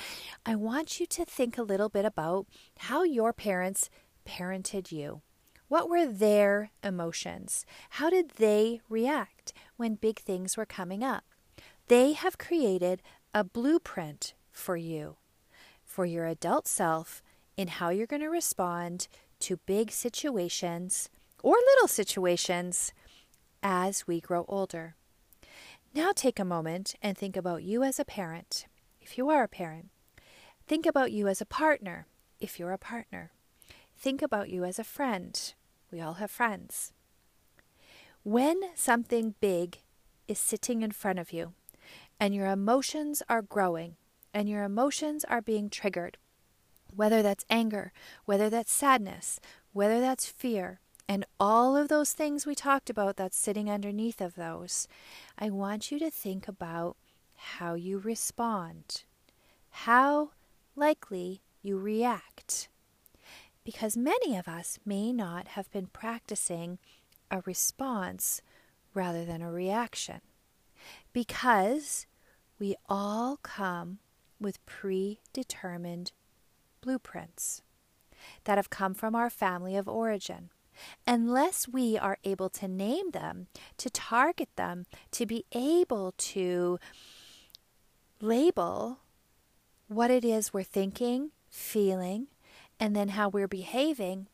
I 0.45 0.55
want 0.55 0.99
you 0.99 1.05
to 1.07 1.25
think 1.25 1.57
a 1.57 1.63
little 1.63 1.89
bit 1.89 2.05
about 2.05 2.45
how 2.77 3.03
your 3.03 3.33
parents 3.33 3.89
parented 4.25 4.91
you. 4.91 5.21
What 5.67 5.89
were 5.89 6.05
their 6.05 6.71
emotions? 6.83 7.65
How 7.91 8.09
did 8.09 8.31
they 8.37 8.81
react 8.87 9.51
when 9.79 9.95
big 9.95 10.19
things 10.19 10.57
were 10.57 10.65
coming 10.65 11.03
up? 11.03 11.23
They 11.87 12.13
have 12.13 12.37
created 12.37 13.01
a 13.33 13.43
blueprint 13.43 14.33
for 14.51 14.75
you 14.75 15.17
for 15.83 16.05
your 16.05 16.25
adult 16.25 16.67
self 16.67 17.23
in 17.57 17.67
how 17.67 17.89
you're 17.89 18.05
going 18.05 18.21
to 18.21 18.29
respond 18.29 19.07
to 19.39 19.57
big 19.65 19.91
situations 19.91 21.09
or 21.41 21.55
little 21.55 21.87
situations 21.87 22.93
as 23.63 24.05
we 24.05 24.19
grow 24.19 24.45
older. 24.47 24.95
Now 25.95 26.11
take 26.13 26.39
a 26.39 26.45
moment 26.45 26.95
and 27.01 27.17
think 27.17 27.35
about 27.35 27.63
you 27.63 27.83
as 27.83 27.99
a 27.99 28.05
parent, 28.05 28.67
if 29.01 29.17
you 29.17 29.29
are 29.29 29.43
a 29.43 29.47
parent. 29.47 29.89
Think 30.67 30.85
about 30.85 31.11
you 31.11 31.27
as 31.27 31.41
a 31.41 31.45
partner, 31.45 32.05
if 32.39 32.59
you're 32.59 32.71
a 32.71 32.77
partner. 32.77 33.31
Think 33.97 34.21
about 34.21 34.49
you 34.49 34.63
as 34.63 34.77
a 34.77 34.83
friend. 34.83 35.53
We 35.91 35.99
all 35.99 36.13
have 36.15 36.29
friends. 36.29 36.93
When 38.23 38.59
something 38.75 39.35
big 39.39 39.79
is 40.27 40.39
sitting 40.39 40.81
in 40.81 40.91
front 40.91 41.19
of 41.19 41.31
you 41.31 41.53
and 42.19 42.35
your 42.35 42.47
emotions 42.47 43.23
are 43.29 43.41
growing, 43.41 43.95
and 44.33 44.47
your 44.47 44.63
emotions 44.63 45.23
are 45.25 45.41
being 45.41 45.69
triggered, 45.69 46.17
whether 46.93 47.21
that's 47.21 47.45
anger, 47.49 47.91
whether 48.25 48.49
that's 48.49 48.71
sadness, 48.71 49.39
whether 49.73 49.99
that's 49.99 50.27
fear, 50.27 50.81
and 51.07 51.25
all 51.39 51.75
of 51.75 51.87
those 51.87 52.13
things 52.13 52.45
we 52.45 52.53
talked 52.53 52.89
about 52.89 53.15
that's 53.15 53.37
sitting 53.37 53.69
underneath 53.69 54.21
of 54.21 54.35
those, 54.35 54.87
I 55.37 55.49
want 55.49 55.91
you 55.91 55.97
to 55.99 56.11
think 56.11 56.47
about 56.47 56.97
how 57.35 57.73
you 57.73 57.97
respond, 57.97 59.03
how 59.69 60.31
likely 60.75 61.41
you 61.63 61.79
react. 61.79 62.69
Because 63.63 63.97
many 63.97 64.35
of 64.35 64.47
us 64.47 64.77
may 64.85 65.11
not 65.11 65.49
have 65.49 65.71
been 65.71 65.87
practicing 65.87 66.79
a 67.31 67.41
response 67.45 68.41
rather 68.93 69.25
than 69.25 69.41
a 69.41 69.51
reaction. 69.51 70.21
Because 71.13 72.07
we 72.59 72.75
all 72.87 73.37
come 73.37 73.99
with 74.39 74.65
predetermined 74.65 76.11
blueprints 76.81 77.61
that 78.45 78.57
have 78.57 78.69
come 78.69 78.93
from 78.93 79.15
our 79.15 79.29
family 79.29 79.75
of 79.75 79.87
origin. 79.87 80.49
Unless 81.05 81.67
we 81.67 81.97
are 81.97 82.17
able 82.23 82.49
to 82.49 82.67
name 82.67 83.11
them, 83.11 83.47
to 83.77 83.89
target 83.89 84.49
them, 84.55 84.85
to 85.11 85.25
be 85.25 85.45
able 85.51 86.13
to 86.17 86.79
label 88.21 88.99
what 89.87 90.11
it 90.11 90.23
is 90.23 90.53
we're 90.53 90.63
thinking, 90.63 91.31
feeling, 91.49 92.27
and 92.79 92.95
then 92.95 93.09
how 93.09 93.27
we're 93.27 93.47
behaving, 93.47 94.27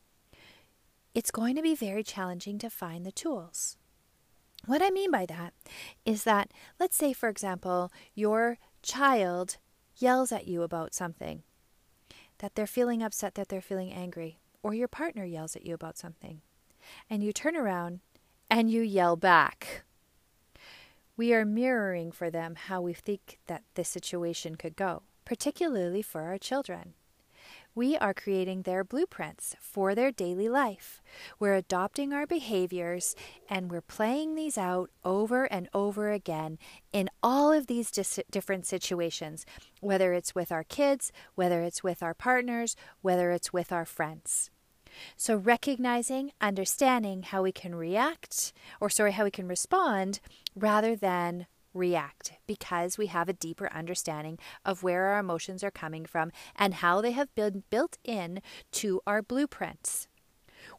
it's 1.16 1.30
going 1.30 1.56
to 1.56 1.62
be 1.62 1.74
very 1.74 2.02
challenging 2.02 2.58
to 2.58 2.68
find 2.68 3.06
the 3.06 3.10
tools. 3.10 3.78
What 4.66 4.82
I 4.82 4.90
mean 4.90 5.10
by 5.10 5.24
that 5.24 5.54
is 6.04 6.24
that, 6.24 6.50
let's 6.78 6.94
say, 6.94 7.14
for 7.14 7.30
example, 7.30 7.90
your 8.14 8.58
child 8.82 9.56
yells 9.96 10.30
at 10.30 10.46
you 10.46 10.62
about 10.62 10.92
something, 10.92 11.42
that 12.40 12.54
they're 12.54 12.66
feeling 12.66 13.02
upset, 13.02 13.34
that 13.36 13.48
they're 13.48 13.62
feeling 13.62 13.94
angry, 13.94 14.40
or 14.62 14.74
your 14.74 14.88
partner 14.88 15.24
yells 15.24 15.56
at 15.56 15.64
you 15.64 15.72
about 15.72 15.96
something, 15.96 16.42
and 17.08 17.24
you 17.24 17.32
turn 17.32 17.56
around 17.56 18.00
and 18.50 18.70
you 18.70 18.82
yell 18.82 19.16
back. 19.16 19.84
We 21.16 21.32
are 21.32 21.46
mirroring 21.46 22.12
for 22.12 22.28
them 22.28 22.56
how 22.56 22.82
we 22.82 22.92
think 22.92 23.38
that 23.46 23.62
this 23.74 23.88
situation 23.88 24.56
could 24.56 24.76
go, 24.76 25.04
particularly 25.24 26.02
for 26.02 26.24
our 26.24 26.36
children. 26.36 26.92
We 27.76 27.94
are 27.94 28.14
creating 28.14 28.62
their 28.62 28.84
blueprints 28.84 29.54
for 29.60 29.94
their 29.94 30.10
daily 30.10 30.48
life. 30.48 31.02
We're 31.38 31.56
adopting 31.56 32.10
our 32.10 32.26
behaviors 32.26 33.14
and 33.50 33.70
we're 33.70 33.82
playing 33.82 34.34
these 34.34 34.56
out 34.56 34.88
over 35.04 35.44
and 35.44 35.68
over 35.74 36.10
again 36.10 36.58
in 36.94 37.10
all 37.22 37.52
of 37.52 37.66
these 37.66 37.90
dis- 37.90 38.18
different 38.30 38.64
situations, 38.64 39.44
whether 39.80 40.14
it's 40.14 40.34
with 40.34 40.50
our 40.50 40.64
kids, 40.64 41.12
whether 41.34 41.62
it's 41.62 41.84
with 41.84 42.02
our 42.02 42.14
partners, 42.14 42.76
whether 43.02 43.30
it's 43.30 43.52
with 43.52 43.70
our 43.70 43.84
friends. 43.84 44.50
So, 45.18 45.36
recognizing, 45.36 46.32
understanding 46.40 47.24
how 47.24 47.42
we 47.42 47.52
can 47.52 47.74
react, 47.74 48.54
or 48.80 48.88
sorry, 48.88 49.12
how 49.12 49.24
we 49.24 49.30
can 49.30 49.46
respond 49.46 50.20
rather 50.54 50.96
than 50.96 51.46
react 51.76 52.32
because 52.46 52.98
we 52.98 53.06
have 53.06 53.28
a 53.28 53.32
deeper 53.34 53.70
understanding 53.72 54.38
of 54.64 54.82
where 54.82 55.06
our 55.06 55.18
emotions 55.18 55.62
are 55.62 55.70
coming 55.70 56.06
from 56.06 56.32
and 56.56 56.74
how 56.74 57.00
they 57.00 57.12
have 57.12 57.34
been 57.34 57.62
built 57.70 57.98
in 58.04 58.40
to 58.72 59.00
our 59.06 59.22
blueprints. 59.22 60.08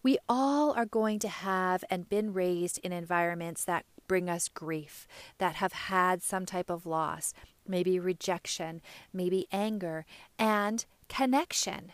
We 0.03 0.17
all 0.27 0.73
are 0.73 0.85
going 0.85 1.19
to 1.19 1.29
have 1.29 1.83
and 1.89 2.09
been 2.09 2.33
raised 2.33 2.79
in 2.83 2.91
environments 2.91 3.63
that 3.65 3.85
bring 4.07 4.29
us 4.29 4.49
grief, 4.49 5.07
that 5.37 5.55
have 5.55 5.73
had 5.73 6.23
some 6.23 6.45
type 6.45 6.69
of 6.69 6.85
loss, 6.85 7.33
maybe 7.67 7.99
rejection, 7.99 8.81
maybe 9.13 9.47
anger, 9.51 10.05
and 10.39 10.85
connection. 11.09 11.91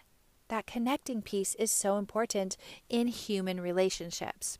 that 0.53 0.67
connecting 0.67 1.21
piece 1.21 1.55
is 1.55 1.71
so 1.71 1.97
important 1.97 2.55
in 2.89 3.07
human 3.07 3.59
relationships. 3.59 4.59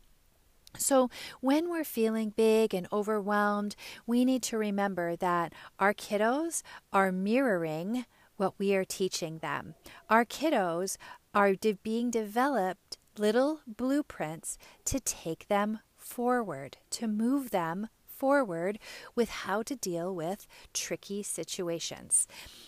So, 0.76 1.08
when 1.40 1.70
we're 1.70 1.84
feeling 1.84 2.30
big 2.30 2.74
and 2.74 2.88
overwhelmed, 2.92 3.76
we 4.06 4.24
need 4.24 4.42
to 4.44 4.58
remember 4.58 5.16
that 5.16 5.52
our 5.78 5.94
kiddos 5.94 6.62
are 6.92 7.12
mirroring 7.12 8.06
what 8.36 8.58
we 8.58 8.74
are 8.74 8.84
teaching 8.84 9.38
them. 9.38 9.74
Our 10.10 10.24
kiddos 10.24 10.96
are 11.34 11.54
de- 11.54 11.78
being 11.82 12.10
developed 12.10 12.98
little 13.16 13.60
blueprints 13.66 14.58
to 14.86 14.98
take 15.00 15.48
them 15.48 15.80
forward, 15.96 16.78
to 16.90 17.06
move 17.06 17.50
them 17.50 17.88
forward 18.04 18.78
with 19.14 19.28
how 19.28 19.62
to 19.62 19.76
deal 19.76 20.14
with 20.14 20.46
tricky 20.72 21.22
situations. 21.22 22.26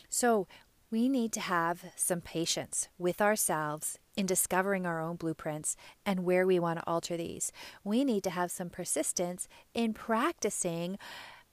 So, 0.09 0.47
we 0.97 1.11
need 1.11 1.31
to 1.31 1.41
have 1.41 1.85
some 1.95 2.23
patience 2.23 2.89
with 2.97 3.21
ourselves 3.21 3.99
in 4.17 4.25
discovering 4.25 4.87
our 4.87 4.99
own 4.99 5.15
blueprints 5.15 5.77
and 6.07 6.25
where 6.25 6.47
we 6.47 6.59
want 6.59 6.79
to 6.79 6.87
alter 6.87 7.19
these. 7.19 7.53
We 7.85 8.03
need 8.03 8.25
to 8.25 8.31
have 8.31 8.51
some 8.51 8.71
persistence 8.71 9.47
in 9.75 9.93
practicing 9.93 10.97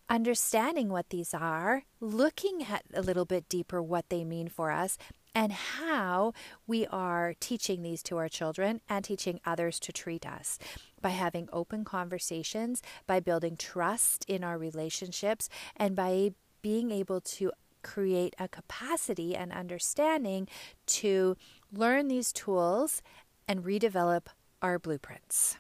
understanding 0.10 0.88
what 0.88 1.10
these 1.10 1.34
are, 1.34 1.84
looking 2.00 2.64
at 2.64 2.84
a 2.94 3.02
little 3.02 3.26
bit 3.26 3.50
deeper 3.50 3.84
what 3.84 4.08
they 4.08 4.24
mean 4.24 4.48
for 4.48 4.72
us, 4.72 4.98
and 5.36 5.52
how 5.52 6.32
we 6.66 6.88
are 6.88 7.34
teaching 7.42 7.82
these 7.82 8.02
to 8.04 8.16
our 8.16 8.30
children 8.30 8.80
and 8.88 9.04
teaching 9.04 9.42
others 9.46 9.78
to 9.82 9.92
treat 9.92 10.26
us 10.26 10.58
by 11.02 11.10
having 11.10 11.50
open 11.52 11.84
conversations, 11.84 12.82
by 13.08 13.20
building 13.20 13.58
trust 13.58 14.24
in 14.30 14.42
our 14.42 14.58
relationships, 14.58 15.50
and 15.76 15.98
by 15.98 16.32
being 16.62 16.92
able 16.92 17.20
to 17.20 17.52
create 17.84 18.36
a 18.40 18.48
capacity 18.48 19.36
and 19.36 19.52
understanding 19.52 20.48
to 20.88 21.38
learn 21.72 22.08
these 22.08 22.34
tools 22.34 23.02
and 23.48 23.64
redevelop 23.64 24.28
our 24.62 24.80
blueprints. 24.80 25.58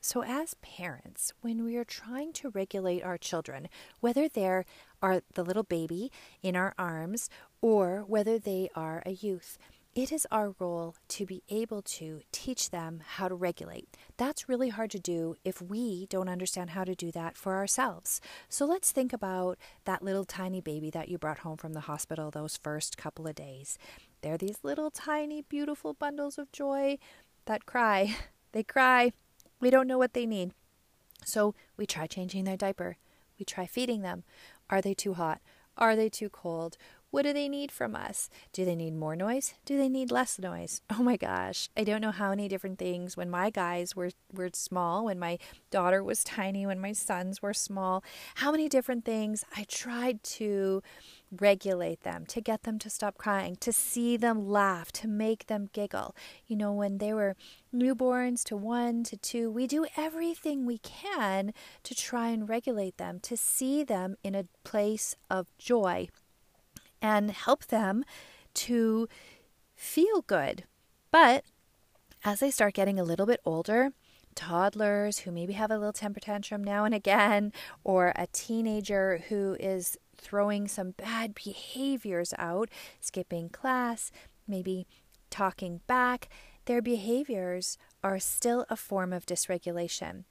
So, 0.00 0.22
as 0.22 0.54
parents, 0.62 1.32
when 1.40 1.64
we 1.64 1.76
are 1.76 1.84
trying 1.84 2.32
to 2.34 2.50
regulate 2.50 3.02
our 3.02 3.18
children, 3.18 3.68
whether 3.98 4.28
they're 4.28 4.64
are 5.02 5.22
the 5.34 5.42
little 5.42 5.64
baby 5.64 6.12
in 6.42 6.54
our 6.54 6.74
arms 6.78 7.28
or 7.60 8.04
whether 8.06 8.38
they 8.38 8.70
are 8.76 9.02
a 9.04 9.10
youth, 9.10 9.58
it 9.96 10.12
is 10.12 10.26
our 10.30 10.54
role 10.58 10.94
to 11.08 11.24
be 11.24 11.42
able 11.48 11.80
to 11.80 12.20
teach 12.30 12.68
them 12.68 13.02
how 13.16 13.28
to 13.28 13.34
regulate. 13.34 13.88
That's 14.18 14.46
really 14.46 14.68
hard 14.68 14.90
to 14.90 14.98
do 14.98 15.36
if 15.42 15.62
we 15.62 16.06
don't 16.10 16.28
understand 16.28 16.70
how 16.70 16.84
to 16.84 16.94
do 16.94 17.10
that 17.12 17.38
for 17.38 17.56
ourselves. 17.56 18.20
So 18.50 18.66
let's 18.66 18.92
think 18.92 19.14
about 19.14 19.56
that 19.86 20.02
little 20.02 20.26
tiny 20.26 20.60
baby 20.60 20.90
that 20.90 21.08
you 21.08 21.16
brought 21.16 21.38
home 21.38 21.56
from 21.56 21.72
the 21.72 21.80
hospital 21.80 22.30
those 22.30 22.58
first 22.58 22.98
couple 22.98 23.26
of 23.26 23.34
days. 23.34 23.78
They're 24.20 24.36
these 24.36 24.58
little 24.62 24.90
tiny, 24.90 25.40
beautiful 25.40 25.94
bundles 25.94 26.36
of 26.36 26.52
joy 26.52 26.98
that 27.46 27.66
cry. 27.66 28.14
They 28.52 28.62
cry 28.62 29.12
we 29.60 29.70
don't 29.70 29.86
know 29.86 29.98
what 29.98 30.14
they 30.14 30.26
need. 30.26 30.52
So 31.24 31.54
we 31.76 31.86
try 31.86 32.06
changing 32.06 32.44
their 32.44 32.56
diaper. 32.56 32.96
We 33.38 33.44
try 33.44 33.66
feeding 33.66 34.02
them. 34.02 34.24
Are 34.70 34.80
they 34.80 34.94
too 34.94 35.14
hot? 35.14 35.40
Are 35.78 35.94
they 35.94 36.08
too 36.08 36.30
cold? 36.30 36.76
What 37.10 37.22
do 37.22 37.32
they 37.32 37.48
need 37.48 37.70
from 37.70 37.94
us? 37.94 38.28
Do 38.52 38.64
they 38.64 38.74
need 38.74 38.94
more 38.94 39.16
noise? 39.16 39.54
Do 39.64 39.78
they 39.78 39.88
need 39.88 40.10
less 40.10 40.38
noise? 40.38 40.82
Oh 40.98 41.02
my 41.02 41.16
gosh, 41.16 41.68
I 41.76 41.84
don't 41.84 42.00
know 42.00 42.10
how 42.10 42.30
many 42.30 42.48
different 42.48 42.78
things 42.78 43.16
when 43.16 43.28
my 43.30 43.50
guys 43.50 43.94
were 43.94 44.10
were 44.32 44.50
small, 44.54 45.04
when 45.04 45.18
my 45.18 45.38
daughter 45.70 46.02
was 46.02 46.24
tiny, 46.24 46.66
when 46.66 46.80
my 46.80 46.92
sons 46.92 47.42
were 47.42 47.52
small, 47.52 48.02
how 48.36 48.50
many 48.50 48.68
different 48.68 49.04
things 49.04 49.44
I 49.54 49.64
tried 49.64 50.22
to 50.38 50.82
regulate 51.30 52.00
them, 52.02 52.24
to 52.26 52.40
get 52.40 52.62
them 52.62 52.78
to 52.78 52.90
stop 52.90 53.18
crying, 53.18 53.56
to 53.56 53.72
see 53.72 54.16
them 54.16 54.48
laugh, 54.48 54.90
to 54.92 55.08
make 55.08 55.46
them 55.46 55.68
giggle. 55.72 56.16
You 56.46 56.56
know, 56.56 56.72
when 56.72 56.98
they 56.98 57.12
were 57.12 57.36
newborns 57.74 58.42
to 58.44 58.56
one 58.56 59.04
to 59.04 59.16
two, 59.16 59.50
we 59.50 59.66
do 59.66 59.86
everything 59.96 60.64
we 60.64 60.78
can 60.78 61.52
to 61.82 61.94
try 61.94 62.28
and 62.28 62.48
regulate 62.48 62.96
them, 62.96 63.20
to 63.20 63.36
see 63.36 63.84
them 63.84 64.16
in 64.24 64.34
a 64.34 64.48
place 64.64 65.14
of 65.30 65.46
joy 65.58 66.08
and 67.00 67.30
help 67.30 67.66
them 67.66 68.04
to 68.54 69.08
feel 69.74 70.22
good. 70.22 70.64
But 71.10 71.44
as 72.24 72.40
they 72.40 72.50
start 72.50 72.74
getting 72.74 72.98
a 72.98 73.04
little 73.04 73.26
bit 73.26 73.40
older, 73.44 73.92
toddlers 74.34 75.20
who 75.20 75.32
maybe 75.32 75.54
have 75.54 75.70
a 75.70 75.78
little 75.78 75.92
temper 75.92 76.20
tantrum 76.20 76.62
now 76.62 76.84
and 76.84 76.94
again, 76.94 77.52
or 77.84 78.12
a 78.16 78.26
teenager 78.32 79.22
who 79.28 79.56
is 79.58 79.96
throwing 80.16 80.68
some 80.68 80.92
bad 80.92 81.34
behaviors 81.34 82.32
out, 82.38 82.68
skipping 83.00 83.48
class, 83.48 84.10
maybe 84.46 84.86
talking 85.30 85.80
back, 85.86 86.28
their 86.66 86.82
behaviors 86.82 87.78
are 88.02 88.18
still 88.18 88.66
a 88.68 88.76
form 88.76 89.12
of 89.12 89.26
dysregulation. 89.26 90.24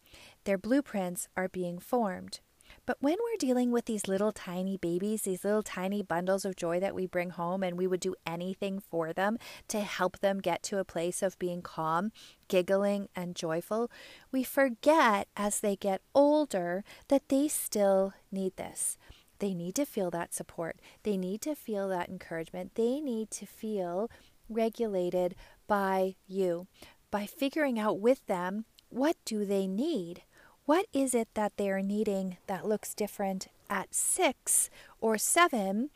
Their 0.44 0.58
blueprints 0.58 1.28
are 1.36 1.50
being 1.50 1.80
formed. 1.80 2.40
But 2.86 2.98
when 3.02 3.16
we're 3.20 3.38
dealing 3.38 3.72
with 3.72 3.86
these 3.86 4.08
little 4.08 4.32
tiny 4.32 4.78
babies, 4.78 5.24
these 5.24 5.44
little 5.44 5.64
tiny 5.64 6.04
bundles 6.04 6.46
of 6.46 6.56
joy 6.56 6.80
that 6.80 6.94
we 6.94 7.08
bring 7.08 7.32
home, 7.32 7.64
and 7.64 7.78
we 7.78 7.88
would 7.88 8.00
do 8.00 8.16
anything 8.26 8.80
for 8.80 9.12
them 9.12 9.38
to 9.70 9.80
help 9.82 10.20
them 10.20 10.40
get 10.40 10.62
to 10.64 10.78
a 10.78 10.86
place 10.86 11.24
of 11.24 11.40
being 11.40 11.62
calm, 11.62 12.12
giggling, 12.48 13.10
and 13.16 13.36
joyful, 13.36 13.90
we 14.32 14.44
forget 14.44 15.28
as 15.36 15.60
they 15.60 15.76
get 15.76 16.02
older 16.14 16.84
that 17.08 17.30
they 17.30 17.48
still 17.48 18.14
need 18.32 18.56
this. 18.58 18.98
They 19.40 19.54
need 19.54 19.76
to 19.76 19.86
feel 19.86 20.12
that 20.12 20.34
support. 20.34 20.80
They 21.04 21.18
need 21.18 21.42
to 21.42 21.56
feel 21.56 21.90
that 21.90 22.10
encouragement. 22.10 22.76
They 22.76 23.00
need 23.02 23.32
to 23.32 23.46
feel 23.46 24.10
regulated 24.48 25.36
by 25.68 26.16
you 26.28 26.68
by 27.12 27.26
figuring 27.26 27.80
out 27.80 28.00
with 28.00 28.26
them 28.28 28.66
what 28.90 29.18
do 29.26 29.46
they 29.46 29.68
need? 29.68 30.22
What 30.66 30.88
is 30.94 31.14
it 31.14 31.28
that 31.36 31.58
they're 31.58 31.84
needing 31.84 32.38
that 32.48 32.66
looks 32.66 32.96
different 32.96 33.50
at 33.70 33.94
6 33.94 34.72
or 35.00 35.16
7 35.16 35.92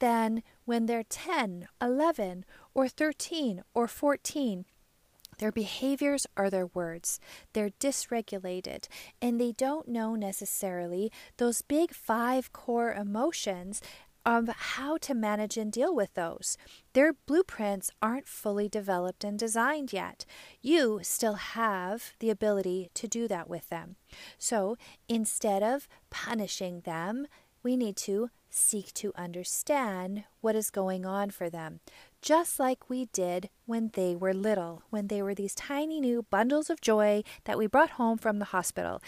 than 0.00 0.42
when 0.64 0.86
they're 0.86 1.04
10, 1.04 1.68
11 1.80 2.44
or 2.74 2.88
13 2.88 3.62
or 3.74 3.86
14? 3.86 4.64
Their 5.38 5.52
behaviors 5.52 6.26
are 6.36 6.50
their 6.50 6.66
words. 6.66 7.20
They're 7.52 7.70
dysregulated 7.78 8.88
and 9.20 9.40
they 9.40 9.52
don't 9.52 9.86
know 9.86 10.16
necessarily 10.16 11.12
those 11.36 11.62
big 11.62 11.94
five 11.94 12.52
core 12.52 12.92
emotions 12.92 13.80
of 14.24 14.48
how 14.48 14.96
to 14.98 15.14
manage 15.14 15.56
and 15.56 15.72
deal 15.72 15.94
with 15.94 16.14
those. 16.14 16.56
Their 16.92 17.12
blueprints 17.12 17.90
aren't 18.00 18.28
fully 18.28 18.68
developed 18.68 19.24
and 19.24 19.38
designed 19.38 19.92
yet. 19.92 20.24
You 20.60 21.00
still 21.02 21.34
have 21.34 22.12
the 22.20 22.30
ability 22.30 22.90
to 22.94 23.08
do 23.08 23.26
that 23.28 23.48
with 23.48 23.68
them. 23.68 23.96
So 24.38 24.76
instead 25.08 25.62
of 25.62 25.88
punishing 26.10 26.80
them, 26.80 27.26
we 27.62 27.76
need 27.76 27.96
to 27.98 28.30
seek 28.50 28.92
to 28.92 29.12
understand 29.16 30.24
what 30.40 30.54
is 30.54 30.70
going 30.70 31.06
on 31.06 31.30
for 31.30 31.48
them, 31.48 31.80
just 32.20 32.60
like 32.60 32.90
we 32.90 33.06
did 33.06 33.48
when 33.66 33.90
they 33.94 34.14
were 34.14 34.34
little, 34.34 34.82
when 34.90 35.06
they 35.06 35.22
were 35.22 35.34
these 35.34 35.54
tiny 35.54 36.00
new 36.00 36.24
bundles 36.30 36.68
of 36.68 36.80
joy 36.80 37.22
that 37.44 37.56
we 37.56 37.66
brought 37.66 37.90
home 37.90 38.18
from 38.18 38.38
the 38.38 38.46
hospital. 38.46 39.02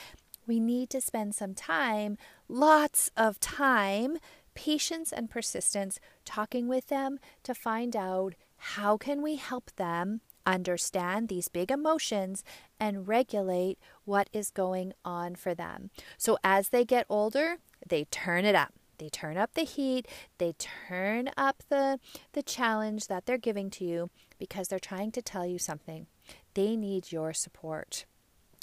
We 0.47 0.61
need 0.61 0.91
to 0.91 1.01
spend 1.01 1.35
some 1.35 1.55
time, 1.55 2.17
lots 2.49 3.11
of 3.17 3.41
time, 3.41 4.19
patience 4.55 5.13
and 5.13 5.31
persistence 5.31 5.99
talking 6.25 6.69
with 6.69 6.89
them 6.89 7.19
to 7.43 7.55
find 7.55 7.97
out 7.97 8.35
how 8.57 8.97
can 8.97 9.23
we 9.23 9.37
help 9.37 9.71
them 9.77 10.21
understand 10.47 11.29
these 11.29 11.49
big 11.49 11.71
emotions 11.71 12.45
and 12.79 13.09
regulate 13.09 13.79
what 14.05 14.29
is 14.33 14.51
going 14.51 14.93
on 15.05 15.35
for 15.35 15.55
them. 15.55 15.91
So 16.19 16.39
as 16.45 16.69
they 16.69 16.85
get 16.85 17.07
older, 17.09 17.57
they 17.87 18.05
turn 18.05 18.45
it 18.45 18.55
up. 18.55 18.73
They 18.99 19.09
turn 19.09 19.37
up 19.37 19.55
the 19.55 19.65
heat, 19.65 20.07
they 20.39 20.55
turn 20.57 21.31
up 21.37 21.65
the 21.69 21.99
the 22.33 22.43
challenge 22.43 23.09
that 23.09 23.27
they're 23.27 23.39
giving 23.39 23.69
to 23.71 23.85
you 23.85 24.11
because 24.39 24.69
they're 24.69 24.79
trying 24.79 25.11
to 25.13 25.23
tell 25.23 25.45
you 25.45 25.59
something. 25.59 26.07
They 26.55 26.77
need 26.77 27.11
your 27.11 27.33
support. 27.33 28.07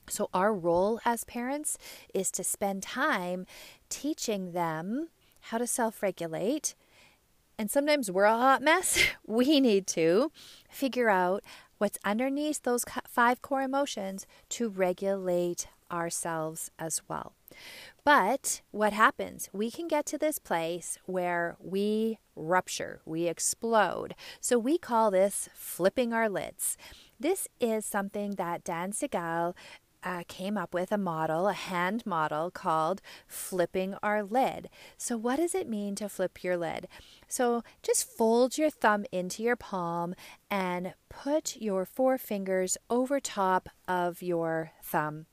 So 0.10 0.30
our 0.34 0.54
role 0.54 1.00
as 1.06 1.26
parents 1.26 1.78
is 2.14 2.32
to 2.32 2.44
spend 2.44 2.84
time 2.84 3.46
teaching 3.90 4.54
them 4.54 5.10
how 5.42 5.58
to 5.58 5.68
self-regulate. 5.68 6.76
And 7.58 7.70
sometimes 7.70 8.10
we're 8.10 8.24
a 8.26 8.38
hot 8.38 8.62
mess. 8.62 8.98
We 9.28 9.60
need 9.60 9.88
to 9.88 10.32
figure 10.70 11.10
out 11.10 11.44
what's 11.78 11.98
underneath 12.04 12.64
those 12.64 12.86
five 13.08 13.42
core 13.42 13.62
emotions 13.62 14.28
to 14.50 14.70
regulate 14.70 15.68
ourselves 15.92 16.72
as 16.80 17.02
well. 17.08 17.34
But 18.04 18.62
what 18.72 18.94
happens? 18.94 19.50
We 19.54 19.70
can 19.70 19.88
get 19.88 20.06
to 20.08 20.18
this 20.18 20.40
place 20.40 20.98
where 21.06 21.58
we 21.60 22.20
rupture, 22.36 23.02
we 23.06 23.28
explode. 23.28 24.16
So 24.40 24.58
we 24.58 24.78
call 24.78 25.12
this 25.12 25.50
flipping 25.54 26.14
our 26.14 26.30
lids. 26.30 26.78
This 27.20 27.48
is 27.60 27.86
something 27.86 28.32
that 28.36 28.64
Dan 28.64 28.92
Siegel 28.92 29.56
uh, 30.04 30.24
came 30.28 30.58
up 30.58 30.74
with 30.74 30.92
a 30.92 30.98
model, 30.98 31.48
a 31.48 31.54
hand 31.54 32.06
model 32.06 32.52
called 32.52 33.02
flipping 33.28 33.96
our 34.02 34.24
lid. 34.24 34.70
So, 34.98 35.18
what 35.18 35.38
does 35.38 35.56
it 35.56 35.70
mean 35.70 35.96
to 35.96 36.10
flip 36.10 36.44
your 36.44 36.58
lid? 36.58 36.88
So, 37.28 37.64
just 37.84 38.10
fold 38.10 38.58
your 38.58 38.70
thumb 38.70 39.06
into 39.12 39.44
your 39.44 39.56
palm 39.56 40.16
and 40.50 40.94
put 41.10 41.58
your 41.58 41.86
four 41.86 42.18
fingers 42.18 42.78
over 42.90 43.20
top 43.20 43.70
of 43.88 44.22
your 44.22 44.72
thumb. 44.84 45.26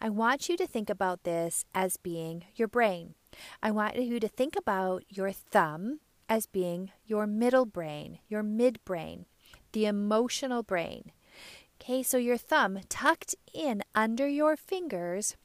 I 0.00 0.08
want 0.08 0.48
you 0.48 0.56
to 0.56 0.66
think 0.66 0.90
about 0.90 1.24
this 1.24 1.64
as 1.74 1.96
being 1.96 2.44
your 2.56 2.68
brain. 2.68 3.14
I 3.62 3.70
want 3.70 3.96
you 3.96 4.18
to 4.20 4.28
think 4.28 4.56
about 4.56 5.04
your 5.08 5.32
thumb 5.32 6.00
as 6.28 6.46
being 6.46 6.90
your 7.04 7.26
middle 7.26 7.66
brain, 7.66 8.18
your 8.28 8.42
midbrain, 8.42 9.24
the 9.72 9.86
emotional 9.86 10.62
brain. 10.62 11.12
Okay, 11.80 12.02
so 12.02 12.18
your 12.18 12.36
thumb 12.36 12.80
tucked 12.90 13.34
in 13.54 13.82
under 13.94 14.28
your 14.28 14.54
fingers 14.54 15.36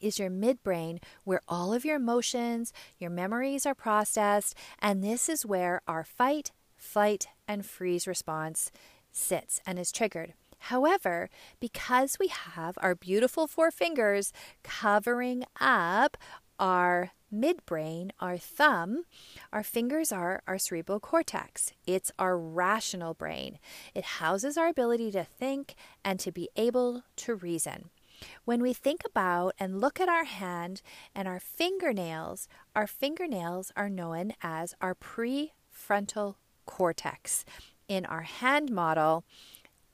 is 0.00 0.18
your 0.18 0.28
midbrain 0.28 0.98
where 1.22 1.42
all 1.46 1.72
of 1.72 1.84
your 1.84 1.94
emotions, 1.94 2.72
your 2.98 3.10
memories 3.10 3.64
are 3.64 3.74
processed, 3.74 4.56
and 4.80 5.02
this 5.02 5.28
is 5.28 5.46
where 5.46 5.80
our 5.86 6.02
fight, 6.02 6.50
flight, 6.76 7.28
and 7.46 7.64
freeze 7.64 8.08
response 8.08 8.72
sits 9.12 9.60
and 9.64 9.78
is 9.78 9.92
triggered. 9.92 10.34
However, 10.58 11.30
because 11.60 12.18
we 12.18 12.28
have 12.28 12.76
our 12.80 12.96
beautiful 12.96 13.46
four 13.46 13.70
fingers 13.70 14.32
covering 14.64 15.44
up 15.60 16.16
our 16.58 17.12
midbrain, 17.32 18.10
our 18.20 18.36
thumb, 18.36 19.04
our 19.52 19.62
fingers 19.62 20.12
are 20.12 20.42
our 20.46 20.58
cerebral 20.58 21.00
cortex. 21.00 21.72
It's 21.86 22.12
our 22.18 22.38
rational 22.38 23.14
brain. 23.14 23.58
It 23.94 24.04
houses 24.04 24.56
our 24.56 24.68
ability 24.68 25.10
to 25.12 25.24
think 25.24 25.74
and 26.04 26.18
to 26.20 26.32
be 26.32 26.48
able 26.56 27.04
to 27.16 27.34
reason. 27.34 27.90
When 28.44 28.60
we 28.60 28.72
think 28.72 29.02
about 29.04 29.54
and 29.58 29.80
look 29.80 30.00
at 30.00 30.08
our 30.08 30.24
hand 30.24 30.82
and 31.14 31.26
our 31.26 31.40
fingernails, 31.40 32.48
our 32.74 32.86
fingernails 32.86 33.72
are 33.76 33.88
known 33.88 34.32
as 34.42 34.74
our 34.80 34.94
prefrontal 34.94 36.34
cortex. 36.66 37.44
In 37.88 38.04
our 38.06 38.22
hand 38.22 38.70
model 38.70 39.24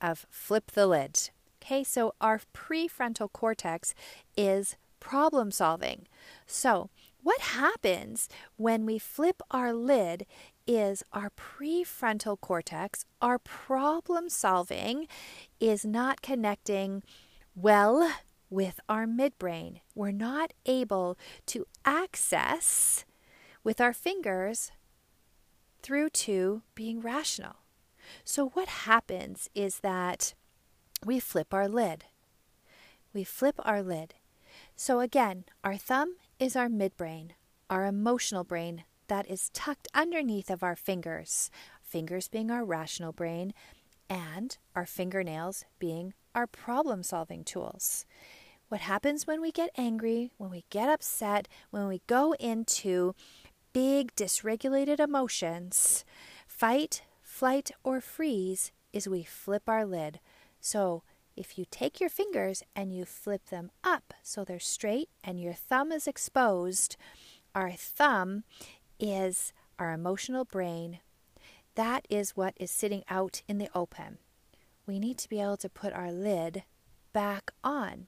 of 0.01 0.27
flip 0.31 0.73
the 0.73 0.87
lid. 0.87 1.31
Okay, 1.63 1.83
so 1.83 2.15
our 2.21 2.41
prefrontal 2.55 3.33
cortex 3.33 3.95
is 4.37 4.77
problem 5.01 5.51
solving. 5.51 6.07
So, 6.47 6.91
what 7.27 7.41
happens 7.41 8.29
when 8.57 8.87
we 8.87 9.01
flip 9.01 9.43
our 9.51 9.73
lid 9.73 10.27
is 10.65 11.03
our 11.13 11.29
prefrontal 11.31 12.41
cortex, 12.41 13.05
our 13.21 13.37
problem 13.37 14.29
solving, 14.29 15.09
is 15.59 15.85
not 15.85 16.23
connecting 16.23 17.03
well 17.57 18.13
with 18.49 18.79
our 18.89 19.07
midbrain. 19.07 19.81
We're 19.93 20.13
not 20.13 20.53
able 20.67 21.19
to 21.47 21.67
access 21.85 23.05
with 23.65 23.81
our 23.81 23.93
fingers 23.93 24.71
through 25.83 26.11
to 26.11 26.63
being 26.77 27.01
rational. 27.01 27.57
So, 28.23 28.51
what 28.51 28.69
happens 28.69 29.51
is 29.53 29.81
that 29.81 30.35
we 31.05 31.19
flip 31.19 31.53
our 31.53 31.67
lid. 31.67 32.05
We 33.13 33.25
flip 33.25 33.57
our 33.65 33.83
lid. 33.83 34.15
So, 34.77 35.01
again, 35.01 35.43
our 35.65 35.77
thumb 35.77 36.15
is 36.39 36.55
our 36.55 36.69
midbrain, 36.69 37.31
our 37.71 37.87
emotional 37.87 38.45
brain 38.45 38.85
that 39.09 39.31
is 39.31 39.51
tucked 39.51 39.89
underneath 39.95 40.51
of 40.51 40.63
our 40.63 40.77
fingers, 40.77 41.51
fingers 41.83 42.29
being 42.29 42.51
our 42.51 42.65
rational 42.65 43.13
brain, 43.13 43.55
and 44.09 44.59
our 44.75 44.87
fingernails 44.87 45.65
being 45.79 46.13
our 46.35 46.47
problem 46.47 47.03
solving 47.03 47.43
tools. 47.43 48.05
What 48.69 48.83
happens 48.83 49.27
when 49.27 49.41
we 49.41 49.51
get 49.51 49.71
angry, 49.77 50.31
when 50.37 50.51
we 50.51 50.65
get 50.71 50.89
upset, 50.89 51.49
when 51.71 51.87
we 51.87 52.03
go 52.07 52.33
into 52.35 53.15
big 53.73 54.15
dysregulated 54.15 55.01
emotions, 55.01 56.05
fight, 56.47 57.03
flight, 57.23 57.71
or 57.83 58.01
freeze 58.01 58.73
is 58.93 59.09
we 59.09 59.23
flip 59.23 59.63
our 59.69 59.87
lid. 59.87 60.21
So 60.61 61.03
if 61.37 61.59
you 61.59 61.67
take 61.71 62.01
your 62.01 62.11
fingers 62.11 62.63
and 62.75 62.95
you 62.95 63.05
flip 63.05 63.47
them 63.47 63.71
up 63.85 64.15
so 64.23 64.45
they're 64.45 64.59
straight 64.59 65.11
and 65.23 65.41
your 65.41 65.53
thumb 65.53 65.93
is 65.93 66.07
exposed, 66.07 66.97
our 67.55 67.73
thumb 67.73 68.45
is 68.99 69.53
our 69.79 69.93
emotional 69.93 70.45
brain. 70.45 71.01
That 71.75 72.07
is 72.09 72.37
what 72.37 72.55
is 72.59 72.71
sitting 72.71 73.05
out 73.11 73.43
in 73.47 73.59
the 73.59 73.69
open. 73.75 74.19
We 74.87 74.99
need 74.99 75.19
to 75.19 75.29
be 75.29 75.41
able 75.41 75.59
to 75.59 75.69
put 75.69 75.93
our 75.93 76.11
lid 76.11 76.65
back 77.13 77.51
on. 77.63 78.07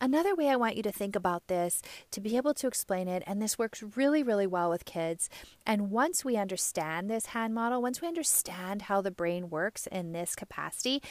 Another 0.00 0.34
way 0.34 0.48
I 0.48 0.56
want 0.56 0.76
you 0.76 0.82
to 0.82 0.92
think 0.92 1.16
about 1.16 1.46
this 1.48 1.82
to 2.10 2.20
be 2.20 2.36
able 2.36 2.54
to 2.54 2.66
explain 2.66 3.08
it, 3.08 3.22
and 3.26 3.40
this 3.40 3.58
works 3.58 3.82
really, 3.96 4.22
really 4.22 4.46
well 4.46 4.70
with 4.70 4.84
kids. 4.84 5.28
And 5.66 5.90
once 5.90 6.24
we 6.24 6.36
understand 6.36 7.10
this 7.10 7.26
hand 7.26 7.54
model, 7.54 7.82
once 7.82 8.00
we 8.00 8.08
understand 8.08 8.82
how 8.82 9.00
the 9.00 9.10
brain 9.10 9.50
works 9.50 9.86
in 9.86 10.12
this 10.12 10.34
capacity, 10.34 11.02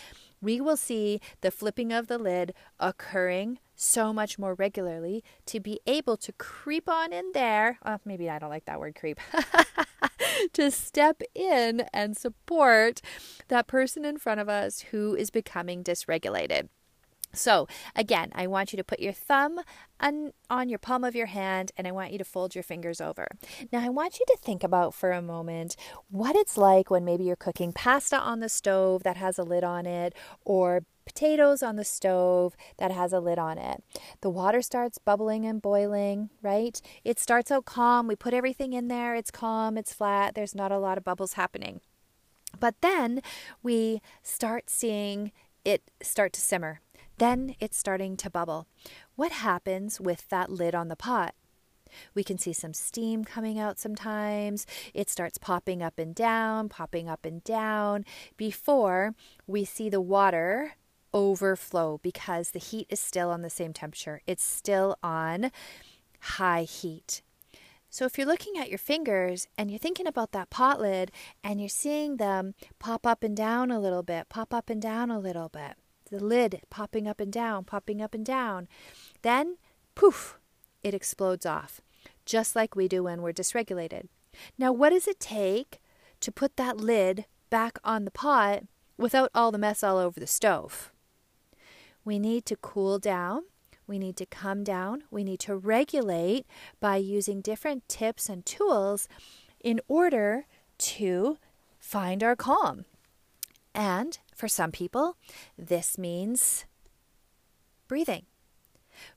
we 0.42 0.60
will 0.60 0.78
see 0.78 1.22
the 1.42 1.52
flipping 1.52 1.92
of 1.92 2.08
the 2.08 2.18
lid 2.18 2.54
occurring 2.80 3.60
so 3.76 4.14
much 4.14 4.38
more 4.38 4.54
regularly 4.54 5.24
to 5.46 5.60
be 5.60 5.80
able 5.88 6.18
to 6.18 6.32
creep 6.34 6.90
on 6.90 7.14
in 7.14 7.32
there. 7.34 7.80
Well, 7.84 8.02
maybe 8.06 8.30
I 8.30 8.40
don't 8.40 8.50
like 8.50 8.66
that 8.66 8.80
word 8.80 8.96
creep. 8.96 9.20
to 10.54 10.72
step 10.72 11.22
in 11.34 11.86
and 11.94 12.18
support 12.18 13.02
that 13.48 13.68
person 13.68 14.06
in 14.06 14.18
front 14.18 14.40
of 14.40 14.50
us 14.50 14.82
who 14.92 15.16
is 15.16 15.30
becoming 15.30 15.84
dysregulated. 15.84 16.70
So, 17.34 17.68
again, 17.96 18.32
I 18.36 18.46
want 18.46 18.72
you 18.72 18.78
to 18.78 18.84
put 18.84 19.00
your 19.00 19.14
thumb 19.14 19.60
on, 20.00 20.34
on 20.50 20.70
your 20.70 20.78
palm 20.78 21.04
of 21.04 21.16
your 21.16 21.26
hand 21.26 21.72
and 21.76 21.88
I 21.88 21.92
want 21.92 22.12
you 22.12 22.20
to 22.20 22.24
fold 22.24 22.54
your 22.54 22.64
fingers 22.64 23.02
over. 23.02 23.28
Now, 23.72 23.82
I 23.82 23.90
want 23.90 24.20
you 24.20 24.26
to 24.28 24.38
think 24.38 24.64
about 24.64 24.94
for 24.94 25.12
a 25.12 25.22
moment 25.22 25.76
what 26.10 26.36
it's 26.36 26.58
like 26.58 26.92
when 26.92 27.04
maybe 27.04 27.24
you're 27.24 27.36
cooking 27.36 27.74
pasta 27.74 28.20
on 28.20 28.40
the 28.40 28.50
stove 28.50 29.02
that 29.04 29.18
has 29.18 29.40
a 29.40 29.44
lid 29.44 29.64
on 29.64 29.88
it 29.88 30.14
or 30.46 30.84
potatoes 31.06 31.64
on 31.64 31.76
the 31.76 31.84
stove 31.84 32.56
that 32.78 32.92
has 32.92 33.12
a 33.12 33.20
lid 33.20 33.40
on 33.40 33.58
it. 33.58 33.84
The 34.22 34.30
water 34.30 34.62
starts 34.62 35.00
bubbling 35.00 35.44
and 35.46 35.62
boiling, 35.62 36.30
right? 36.42 36.80
It 37.04 37.20
starts 37.20 37.52
out 37.52 37.66
calm. 37.66 38.08
We 38.08 38.16
put 38.16 38.34
everything 38.34 38.74
in 38.74 38.88
there. 38.88 39.16
It's 39.16 39.32
calm, 39.32 39.78
it's 39.78 39.94
flat, 39.94 40.36
there's 40.36 40.56
not 40.56 40.72
a 40.72 40.78
lot 40.78 40.98
of 40.98 41.04
bubbles 41.04 41.34
happening. 41.34 41.82
But 42.60 42.76
then 42.82 43.22
we 43.62 44.02
start 44.22 44.70
seeing 44.70 45.32
it 45.66 45.90
start 46.02 46.34
to 46.34 46.42
simmer 46.42 46.82
then 47.18 47.56
it's 47.60 47.78
starting 47.78 48.18
to 48.18 48.30
bubble. 48.30 48.68
What 49.16 49.32
happens 49.32 50.00
with 50.00 50.28
that 50.30 50.50
lid 50.50 50.76
on 50.76 50.88
the 50.88 50.96
pot? 50.96 51.36
We 52.14 52.24
can 52.24 52.38
see 52.38 52.54
some 52.54 52.74
steam 52.74 53.24
coming 53.24 53.60
out 53.60 53.80
sometimes. 53.80 54.66
It 54.94 55.10
starts 55.10 55.38
popping 55.38 55.82
up 55.82 56.00
and 56.00 56.16
down, 56.16 56.70
popping 56.70 57.08
up 57.08 57.26
and 57.26 57.44
down 57.44 58.06
before 58.38 59.14
we 59.46 59.66
see 59.66 59.90
the 59.90 60.02
water 60.02 60.74
overflow 61.14 62.00
because 62.02 62.52
the 62.52 62.60
heat 62.60 62.88
is 62.90 63.00
still 63.00 63.30
on 63.30 63.42
the 63.42 63.50
same 63.50 63.74
temperature. 63.74 64.22
It's 64.26 64.44
still 64.44 64.98
on 65.04 65.52
high 66.20 66.64
heat. 66.64 67.22
So 67.90 68.06
if 68.06 68.18
you're 68.18 68.26
looking 68.26 68.58
at 68.58 68.70
your 68.70 68.80
fingers 68.80 69.48
and 69.56 69.70
you're 69.70 69.78
thinking 69.78 70.08
about 70.08 70.32
that 70.32 70.50
pot 70.50 70.82
lid 70.82 71.12
and 71.44 71.60
you're 71.60 71.70
seeing 71.70 72.18
them 72.18 72.56
pop 72.80 73.06
up 73.06 73.24
and 73.24 73.38
down 73.38 73.70
a 73.70 73.80
little 73.80 74.02
bit, 74.02 74.30
pop 74.30 74.52
up 74.52 74.72
and 74.72 74.82
down 74.82 75.12
a 75.12 75.20
little 75.20 75.48
bit, 75.48 75.76
the 76.14 76.24
lid 76.24 76.62
popping 76.70 77.08
up 77.08 77.20
and 77.20 77.34
down, 77.34 77.64
popping 77.64 78.02
up 78.02 78.14
and 78.14 78.26
down. 78.26 78.68
Then, 79.24 79.58
poof, 79.96 80.38
it 80.84 80.94
explodes 80.94 81.46
off, 81.46 81.82
just 82.26 82.56
like 82.56 82.76
we 82.76 82.88
do 82.88 83.04
when 83.04 83.22
we're 83.22 83.34
dysregulated. 83.34 84.08
Now, 84.58 84.72
what 84.72 84.92
does 84.92 85.08
it 85.08 85.20
take 85.20 85.82
to 86.20 86.32
put 86.32 86.56
that 86.58 86.78
lid 86.78 87.26
back 87.50 87.80
on 87.84 88.06
the 88.06 88.12
pot 88.12 88.64
without 88.98 89.32
all 89.34 89.52
the 89.52 89.58
mess 89.58 89.84
all 89.84 89.98
over 89.98 90.20
the 90.20 90.28
stove? 90.28 90.92
We 92.06 92.20
need 92.20 92.46
to 92.46 92.56
cool 92.56 93.00
down. 93.00 93.44
We 93.88 93.98
need 93.98 94.16
to 94.18 94.26
come 94.26 94.64
down. 94.64 95.04
We 95.10 95.24
need 95.24 95.40
to 95.42 95.56
regulate 95.56 96.46
by 96.80 96.98
using 96.98 97.42
different 97.42 97.90
tips 97.90 98.30
and 98.30 98.46
tools 98.46 99.08
in 99.64 99.82
order 99.88 100.46
to 100.78 101.38
find 101.80 102.24
our 102.24 102.36
calm. 102.36 102.86
And 103.74 104.20
for 104.36 104.48
some 104.48 104.72
people, 104.72 105.18
this 105.58 105.98
means 105.98 106.66
breathing. 107.88 108.26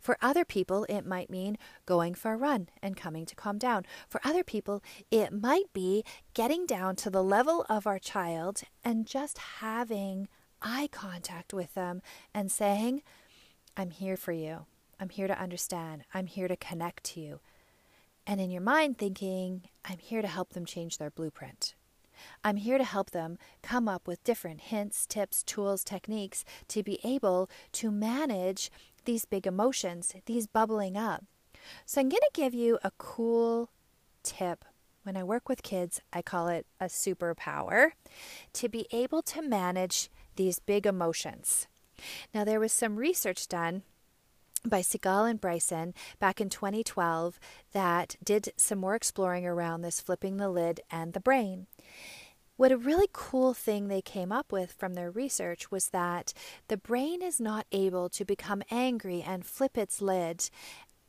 For 0.01 0.17
other 0.23 0.45
people, 0.45 0.87
it 0.89 1.07
might 1.07 1.31
mean 1.31 1.59
going 1.85 2.15
for 2.15 2.33
a 2.33 2.37
run 2.37 2.69
and 2.83 2.97
coming 2.97 3.27
to 3.27 3.35
calm 3.35 3.59
down. 3.59 3.85
For 4.09 4.21
other 4.25 4.43
people, 4.43 4.83
it 5.11 5.33
might 5.33 5.73
be 5.73 6.05
getting 6.35 6.67
down 6.67 6.97
to 6.97 7.11
the 7.11 7.23
level 7.23 7.67
of 7.69 7.87
our 7.87 7.99
child 7.99 8.63
and 8.83 9.07
just 9.07 9.39
having 9.39 10.29
eye 10.63 10.89
contact 10.91 11.53
with 11.53 11.75
them 11.75 12.03
and 12.35 12.51
saying, 12.51 13.03
I'm 13.77 13.91
here 13.91 14.17
for 14.17 14.33
you. 14.33 14.67
I'm 14.99 15.11
here 15.11 15.29
to 15.29 15.39
understand. 15.39 16.05
I'm 16.15 16.27
here 16.27 16.49
to 16.49 16.57
connect 16.57 17.05
to 17.05 17.21
you. 17.21 17.41
And 18.27 18.41
in 18.41 18.51
your 18.51 18.63
mind, 18.63 18.99
thinking, 18.99 19.69
I'm 19.85 19.99
here 19.99 20.23
to 20.23 20.29
help 20.29 20.55
them 20.55 20.65
change 20.65 20.99
their 20.99 21.11
blueprint. 21.11 21.76
I'm 22.45 22.57
here 22.57 22.79
to 22.79 22.85
help 22.85 23.11
them 23.11 23.39
come 23.63 23.89
up 23.89 24.07
with 24.07 24.25
different 24.25 24.61
hints, 24.61 25.07
tips, 25.07 25.43
tools, 25.43 25.85
techniques 25.85 26.45
to 26.69 26.83
be 26.83 26.99
able 27.05 27.51
to 27.73 27.91
manage 27.91 28.71
these 29.05 29.25
big 29.25 29.47
emotions, 29.47 30.15
these 30.27 30.47
bubbling 30.47 30.97
up. 30.97 31.25
So, 31.85 32.01
I'm 32.01 32.09
going 32.09 32.21
to 32.21 32.41
give 32.41 32.55
you 32.55 32.79
a 32.85 32.93
cool 32.99 33.71
tip. 34.23 34.65
When 35.03 35.17
I 35.17 35.23
work 35.23 35.49
with 35.49 35.63
kids, 35.63 36.01
I 36.13 36.21
call 36.23 36.49
it 36.49 36.67
a 36.81 36.87
superpower 36.87 37.93
to 38.55 38.69
be 38.69 38.87
able 38.91 39.23
to 39.23 39.41
manage 39.41 40.11
these 40.35 40.59
big 40.59 40.85
emotions. 40.85 41.69
Now, 42.35 42.45
there 42.45 42.61
was 42.61 42.73
some 42.73 42.97
research 42.97 43.49
done 43.49 43.83
by 44.65 44.81
Siegel 44.81 45.25
and 45.25 45.41
Bryson 45.41 45.95
back 46.19 46.41
in 46.41 46.49
2012 46.49 47.39
that 47.73 48.17
did 48.23 48.53
some 48.57 48.79
more 48.79 48.95
exploring 48.95 49.47
around 49.47 49.83
this 49.83 50.01
flipping 50.01 50.37
the 50.37 50.49
lid 50.49 50.81
and 50.91 51.13
the 51.13 51.21
brain. 51.21 51.67
What 52.57 52.73
a 52.73 52.79
really 52.79 53.09
cool 53.13 53.53
thing 53.53 53.89
they 53.89 54.01
came 54.01 54.33
up 54.33 54.51
with 54.51 54.73
from 54.73 54.95
their 54.95 55.11
research 55.11 55.71
was 55.71 55.89
that 55.89 56.33
the 56.69 56.79
brain 56.79 57.21
is 57.21 57.39
not 57.39 57.67
able 57.71 58.09
to 58.09 58.25
become 58.25 58.63
angry 58.71 59.23
and 59.23 59.45
flip 59.45 59.77
its 59.77 60.01
lid 60.01 60.49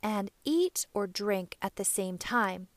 and 0.02 0.30
eat 0.44 0.86
or 0.92 1.06
drink 1.06 1.56
at 1.62 1.76
the 1.76 1.86
same 1.86 2.18
time. 2.18 2.68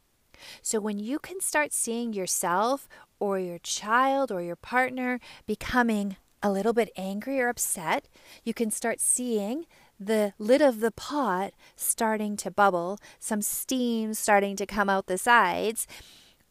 So 0.62 0.80
when 0.80 1.00
you 1.00 1.20
can 1.20 1.42
start 1.42 1.74
seeing 1.74 2.14
yourself 2.14 2.88
or 3.20 3.38
your 3.40 3.60
child 3.60 4.32
or 4.32 4.42
your 4.42 4.56
partner 4.56 5.20
becoming 5.46 6.16
a 6.42 6.50
little 6.50 6.74
bit 6.74 6.92
angry 6.96 7.42
or 7.42 7.50
upset, 7.50 8.08
you 8.46 8.54
can 8.54 8.72
start 8.72 9.02
seeing 9.02 9.66
the 10.00 10.34
lid 10.40 10.62
of 10.62 10.80
the 10.80 10.92
pot 10.92 11.52
starting 11.76 12.38
to 12.38 12.50
bubble, 12.50 13.00
some 13.20 13.42
steam 13.42 14.14
starting 14.14 14.56
to 14.56 14.66
come 14.66 14.90
out 14.90 15.08
the 15.08 15.18
sides. 15.18 15.88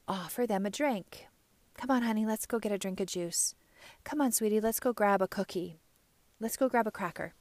Offer 0.07 0.47
them 0.47 0.67
a 0.67 0.71
drink 0.71 1.30
Come 1.81 1.91
on, 1.93 2.03
honey, 2.03 2.27
let's 2.27 2.45
go 2.45 2.59
get 2.59 2.73
a 2.73 2.77
drink 2.77 3.01
of 3.01 3.07
juice. 3.07 3.55
Come 4.05 4.21
on, 4.21 4.33
sweetie, 4.33 4.61
let's 4.61 4.81
go 4.81 4.93
grab 4.93 5.23
a 5.23 5.27
cookie. 5.27 5.79
Let's 6.39 6.59
go 6.59 6.69
grab 6.69 6.87
a 6.87 6.91
cracker. 6.91 7.33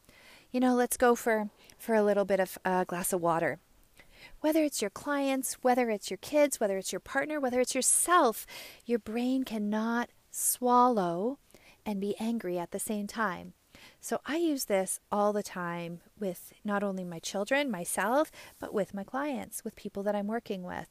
You 0.50 0.62
know, 0.62 0.76
let's 0.76 0.96
go 0.96 1.14
for, 1.14 1.50
for 1.78 1.94
a 1.94 2.02
little 2.02 2.24
bit 2.24 2.40
of 2.40 2.58
a 2.64 2.86
glass 2.86 3.12
of 3.12 3.20
water. 3.20 3.60
Whether 4.40 4.64
it's 4.64 4.82
your 4.82 4.92
clients, 4.92 5.56
whether 5.56 5.90
it's 5.90 6.10
your 6.10 6.20
kids, 6.20 6.58
whether 6.58 6.78
it's 6.78 6.94
your 6.94 7.02
partner, 7.02 7.38
whether 7.38 7.60
it's 7.60 7.76
yourself, 7.76 8.46
your 8.86 8.98
brain 8.98 9.44
cannot 9.44 10.10
swallow 10.32 11.38
and 11.86 12.00
be 12.00 12.16
angry 12.18 12.58
at 12.58 12.72
the 12.72 12.80
same 12.80 13.08
time. 13.08 13.52
So 14.00 14.22
I 14.26 14.38
use 14.38 14.66
this 14.66 15.02
all 15.12 15.34
the 15.34 15.44
time 15.44 16.00
with 16.18 16.54
not 16.64 16.82
only 16.82 17.04
my 17.04 17.20
children, 17.20 17.70
myself, 17.70 18.32
but 18.58 18.74
with 18.74 18.94
my 18.94 19.04
clients, 19.04 19.66
with 19.66 19.76
people 19.76 20.02
that 20.04 20.16
I'm 20.16 20.28
working 20.28 20.64
with 20.64 20.88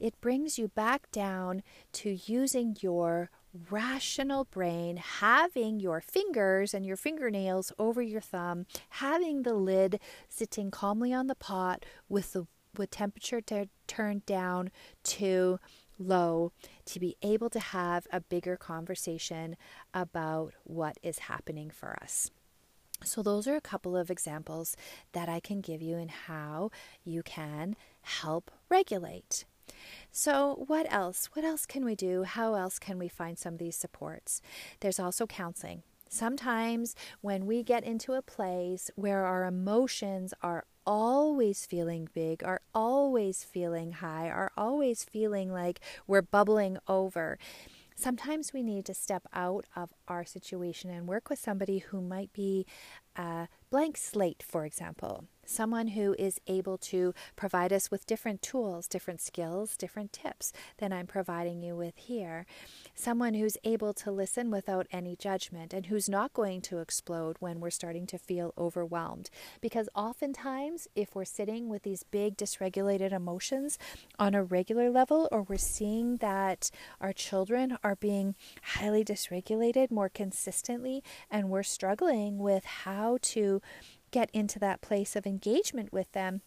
it 0.00 0.20
brings 0.20 0.58
you 0.58 0.68
back 0.68 1.10
down 1.10 1.62
to 1.92 2.18
using 2.26 2.76
your 2.80 3.30
rational 3.70 4.44
brain, 4.44 4.96
having 4.96 5.80
your 5.80 6.00
fingers 6.00 6.74
and 6.74 6.84
your 6.84 6.96
fingernails 6.96 7.72
over 7.78 8.02
your 8.02 8.20
thumb, 8.20 8.66
having 8.90 9.42
the 9.42 9.54
lid 9.54 10.00
sitting 10.28 10.70
calmly 10.70 11.12
on 11.12 11.26
the 11.26 11.34
pot 11.34 11.84
with 12.08 12.32
the 12.32 12.46
with 12.76 12.90
temperature 12.90 13.40
t- 13.40 13.68
turned 13.86 14.24
down 14.26 14.70
to 15.02 15.58
low 15.98 16.52
to 16.84 17.00
be 17.00 17.16
able 17.22 17.50
to 17.50 17.58
have 17.58 18.06
a 18.12 18.20
bigger 18.20 18.56
conversation 18.56 19.56
about 19.92 20.54
what 20.64 20.96
is 21.02 21.20
happening 21.20 21.70
for 21.70 21.98
us. 22.00 22.30
So, 23.04 23.22
those 23.22 23.46
are 23.46 23.56
a 23.56 23.60
couple 23.60 23.96
of 23.96 24.10
examples 24.10 24.76
that 25.12 25.28
I 25.28 25.40
can 25.40 25.60
give 25.60 25.80
you 25.80 25.96
in 25.96 26.08
how 26.08 26.70
you 27.04 27.22
can 27.22 27.76
help 28.02 28.50
regulate. 28.68 29.44
So, 30.10 30.64
what 30.66 30.90
else? 30.92 31.28
What 31.32 31.44
else 31.44 31.66
can 31.66 31.84
we 31.84 31.94
do? 31.94 32.24
How 32.24 32.54
else 32.54 32.78
can 32.78 32.98
we 32.98 33.08
find 33.08 33.38
some 33.38 33.54
of 33.54 33.58
these 33.58 33.76
supports? 33.76 34.40
There's 34.80 35.00
also 35.00 35.26
counseling. 35.26 35.82
Sometimes 36.08 36.94
when 37.20 37.46
we 37.46 37.62
get 37.62 37.84
into 37.84 38.14
a 38.14 38.22
place 38.22 38.90
where 38.96 39.26
our 39.26 39.44
emotions 39.44 40.32
are 40.42 40.64
always 40.86 41.66
feeling 41.66 42.08
big, 42.14 42.42
are 42.42 42.62
always 42.74 43.44
feeling 43.44 43.92
high, 43.92 44.28
are 44.30 44.50
always 44.56 45.04
feeling 45.04 45.52
like 45.52 45.80
we're 46.06 46.22
bubbling 46.22 46.78
over, 46.88 47.38
sometimes 47.94 48.52
we 48.54 48.62
need 48.62 48.86
to 48.86 48.94
step 48.94 49.26
out 49.34 49.66
of 49.76 49.92
our 50.06 50.24
situation 50.24 50.88
and 50.88 51.06
work 51.06 51.28
with 51.28 51.38
somebody 51.38 51.78
who 51.78 52.00
might 52.00 52.32
be 52.32 52.64
a 53.18 53.48
blank 53.70 53.98
slate, 53.98 54.42
for 54.42 54.64
example 54.64 55.24
someone 55.48 55.88
who 55.88 56.14
is 56.18 56.40
able 56.46 56.76
to 56.76 57.14
provide 57.34 57.72
us 57.72 57.90
with 57.90 58.06
different 58.06 58.42
tools, 58.42 58.86
different 58.86 59.20
skills, 59.20 59.76
different 59.76 60.12
tips 60.12 60.52
than 60.76 60.92
I'm 60.92 61.06
providing 61.06 61.62
you 61.62 61.74
with 61.74 61.96
here. 61.96 62.44
Someone 62.94 63.34
who's 63.34 63.56
able 63.64 63.94
to 63.94 64.10
listen 64.10 64.50
without 64.50 64.86
any 64.92 65.16
judgment 65.16 65.72
and 65.72 65.86
who's 65.86 66.08
not 66.08 66.34
going 66.34 66.60
to 66.62 66.78
explode 66.78 67.36
when 67.40 67.60
we're 67.60 67.70
starting 67.70 68.06
to 68.08 68.18
feel 68.18 68.52
overwhelmed. 68.58 69.30
Because 69.60 69.88
oftentimes, 69.94 70.86
if 70.94 71.14
we're 71.14 71.24
sitting 71.24 71.68
with 71.68 71.82
these 71.82 72.02
big 72.02 72.36
dysregulated 72.36 73.12
emotions 73.12 73.78
on 74.18 74.34
a 74.34 74.44
regular 74.44 74.90
level, 74.90 75.28
or 75.32 75.42
we're 75.42 75.56
seeing 75.56 76.16
that 76.16 76.70
our 77.00 77.12
children 77.12 77.78
are 77.82 77.96
being 77.96 78.34
highly 78.62 79.04
dysregulated 79.04 79.90
more 79.90 80.08
consistently, 80.08 81.02
and 81.30 81.48
we're 81.48 81.62
struggling 81.62 82.38
with 82.38 82.64
how 83.08 83.18
to 83.22 83.62
get 84.10 84.30
into 84.32 84.58
that 84.58 84.80
place 84.82 85.16
of 85.16 85.26
engagement 85.26 85.92
with 85.92 86.12
them, 86.12 86.42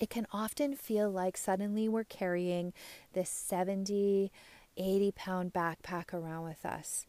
it 0.00 0.08
can 0.08 0.26
often 0.32 0.74
feel 0.74 1.10
like 1.10 1.36
suddenly 1.36 1.88
we're 1.88 2.04
carrying 2.04 2.72
this 3.12 3.28
70, 3.28 4.32
80 4.76 5.12
pound 5.12 5.52
backpack 5.52 6.14
around 6.14 6.44
with 6.44 6.64
us. 6.64 7.06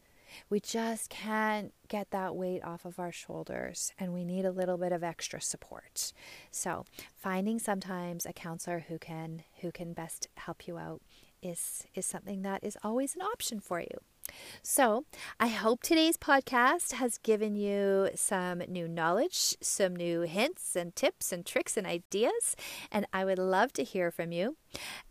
We 0.50 0.60
just 0.60 1.10
can't 1.10 1.72
get 1.88 2.10
that 2.10 2.34
weight 2.34 2.62
off 2.64 2.84
of 2.84 2.98
our 2.98 3.12
shoulders 3.12 3.92
and 3.98 4.12
we 4.12 4.24
need 4.24 4.44
a 4.44 4.50
little 4.50 4.76
bit 4.76 4.92
of 4.92 5.02
extra 5.02 5.40
support. 5.40 6.12
So, 6.50 6.84
finding 7.14 7.58
sometimes 7.58 8.26
a 8.26 8.32
counselor 8.32 8.84
who 8.88 8.98
can 8.98 9.44
who 9.60 9.70
can 9.70 9.92
best 9.92 10.28
help 10.36 10.66
you 10.66 10.76
out 10.76 11.00
is 11.40 11.84
is 11.94 12.04
something 12.04 12.42
that 12.42 12.64
is 12.64 12.76
always 12.82 13.14
an 13.14 13.22
option 13.22 13.60
for 13.60 13.80
you. 13.80 13.98
So, 14.62 15.04
I 15.38 15.48
hope 15.48 15.82
today's 15.82 16.16
podcast 16.16 16.92
has 16.92 17.18
given 17.18 17.54
you 17.54 18.10
some 18.14 18.58
new 18.68 18.88
knowledge, 18.88 19.56
some 19.60 19.94
new 19.94 20.22
hints 20.22 20.76
and 20.76 20.94
tips 20.94 21.32
and 21.32 21.44
tricks 21.44 21.76
and 21.76 21.86
ideas, 21.86 22.56
and 22.90 23.06
I 23.12 23.24
would 23.24 23.38
love 23.38 23.72
to 23.74 23.84
hear 23.84 24.10
from 24.10 24.32
you. 24.32 24.56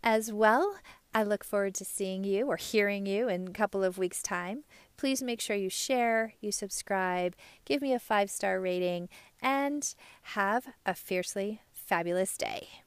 As 0.02 0.32
well, 0.32 0.76
I 1.14 1.22
look 1.22 1.44
forward 1.44 1.74
to 1.76 1.84
seeing 1.84 2.24
you 2.24 2.46
or 2.46 2.56
hearing 2.56 3.06
you 3.06 3.28
in 3.28 3.48
a 3.48 3.52
couple 3.52 3.84
of 3.84 3.98
weeks' 3.98 4.22
time. 4.22 4.64
Please 4.96 5.22
make 5.22 5.40
sure 5.40 5.56
you 5.56 5.70
share, 5.70 6.34
you 6.40 6.50
subscribe, 6.50 7.36
give 7.64 7.82
me 7.82 7.92
a 7.92 8.00
five 8.00 8.30
star 8.30 8.60
rating, 8.60 9.08
and 9.40 9.94
have 10.22 10.66
a 10.84 10.94
fiercely 10.94 11.60
fabulous 11.72 12.36
day. 12.36 12.83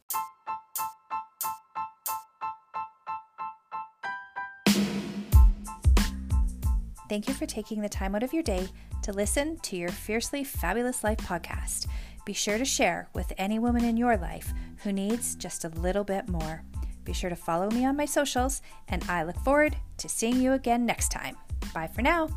Thank 7.10 7.28
you 7.28 7.34
for 7.34 7.46
taking 7.46 7.82
the 7.82 7.90
time 7.90 8.16
out 8.16 8.24
of 8.24 8.34
your 8.34 8.44
day 8.44 8.68
to 9.04 9.14
listen 9.14 9.58
to 9.60 9.78
your 9.78 9.90
Fiercely 9.90 10.44
Fabulous 10.44 11.04
Life 11.04 11.20
podcast. 11.20 11.88
Be 12.26 12.34
sure 12.34 12.58
to 12.58 12.66
share 12.66 13.08
with 13.14 13.32
any 13.38 13.60
woman 13.60 13.86
in 13.86 13.96
your 13.96 14.18
life 14.18 14.54
who 14.84 14.92
needs 14.92 15.36
just 15.36 15.64
a 15.64 15.70
little 15.70 16.04
bit 16.04 16.28
more. 16.28 16.64
Be 17.06 17.14
sure 17.14 17.30
to 17.30 17.38
follow 17.38 17.72
me 17.72 17.86
on 17.86 17.96
my 17.96 18.06
socials, 18.06 18.62
and 18.90 19.02
I 19.08 19.24
look 19.24 19.40
forward 19.40 19.78
to 19.98 20.10
seeing 20.10 20.42
you 20.42 20.52
again 20.52 20.86
next 20.86 21.10
time. 21.10 21.38
Bye 21.74 21.88
for 21.88 22.02
now. 22.02 22.28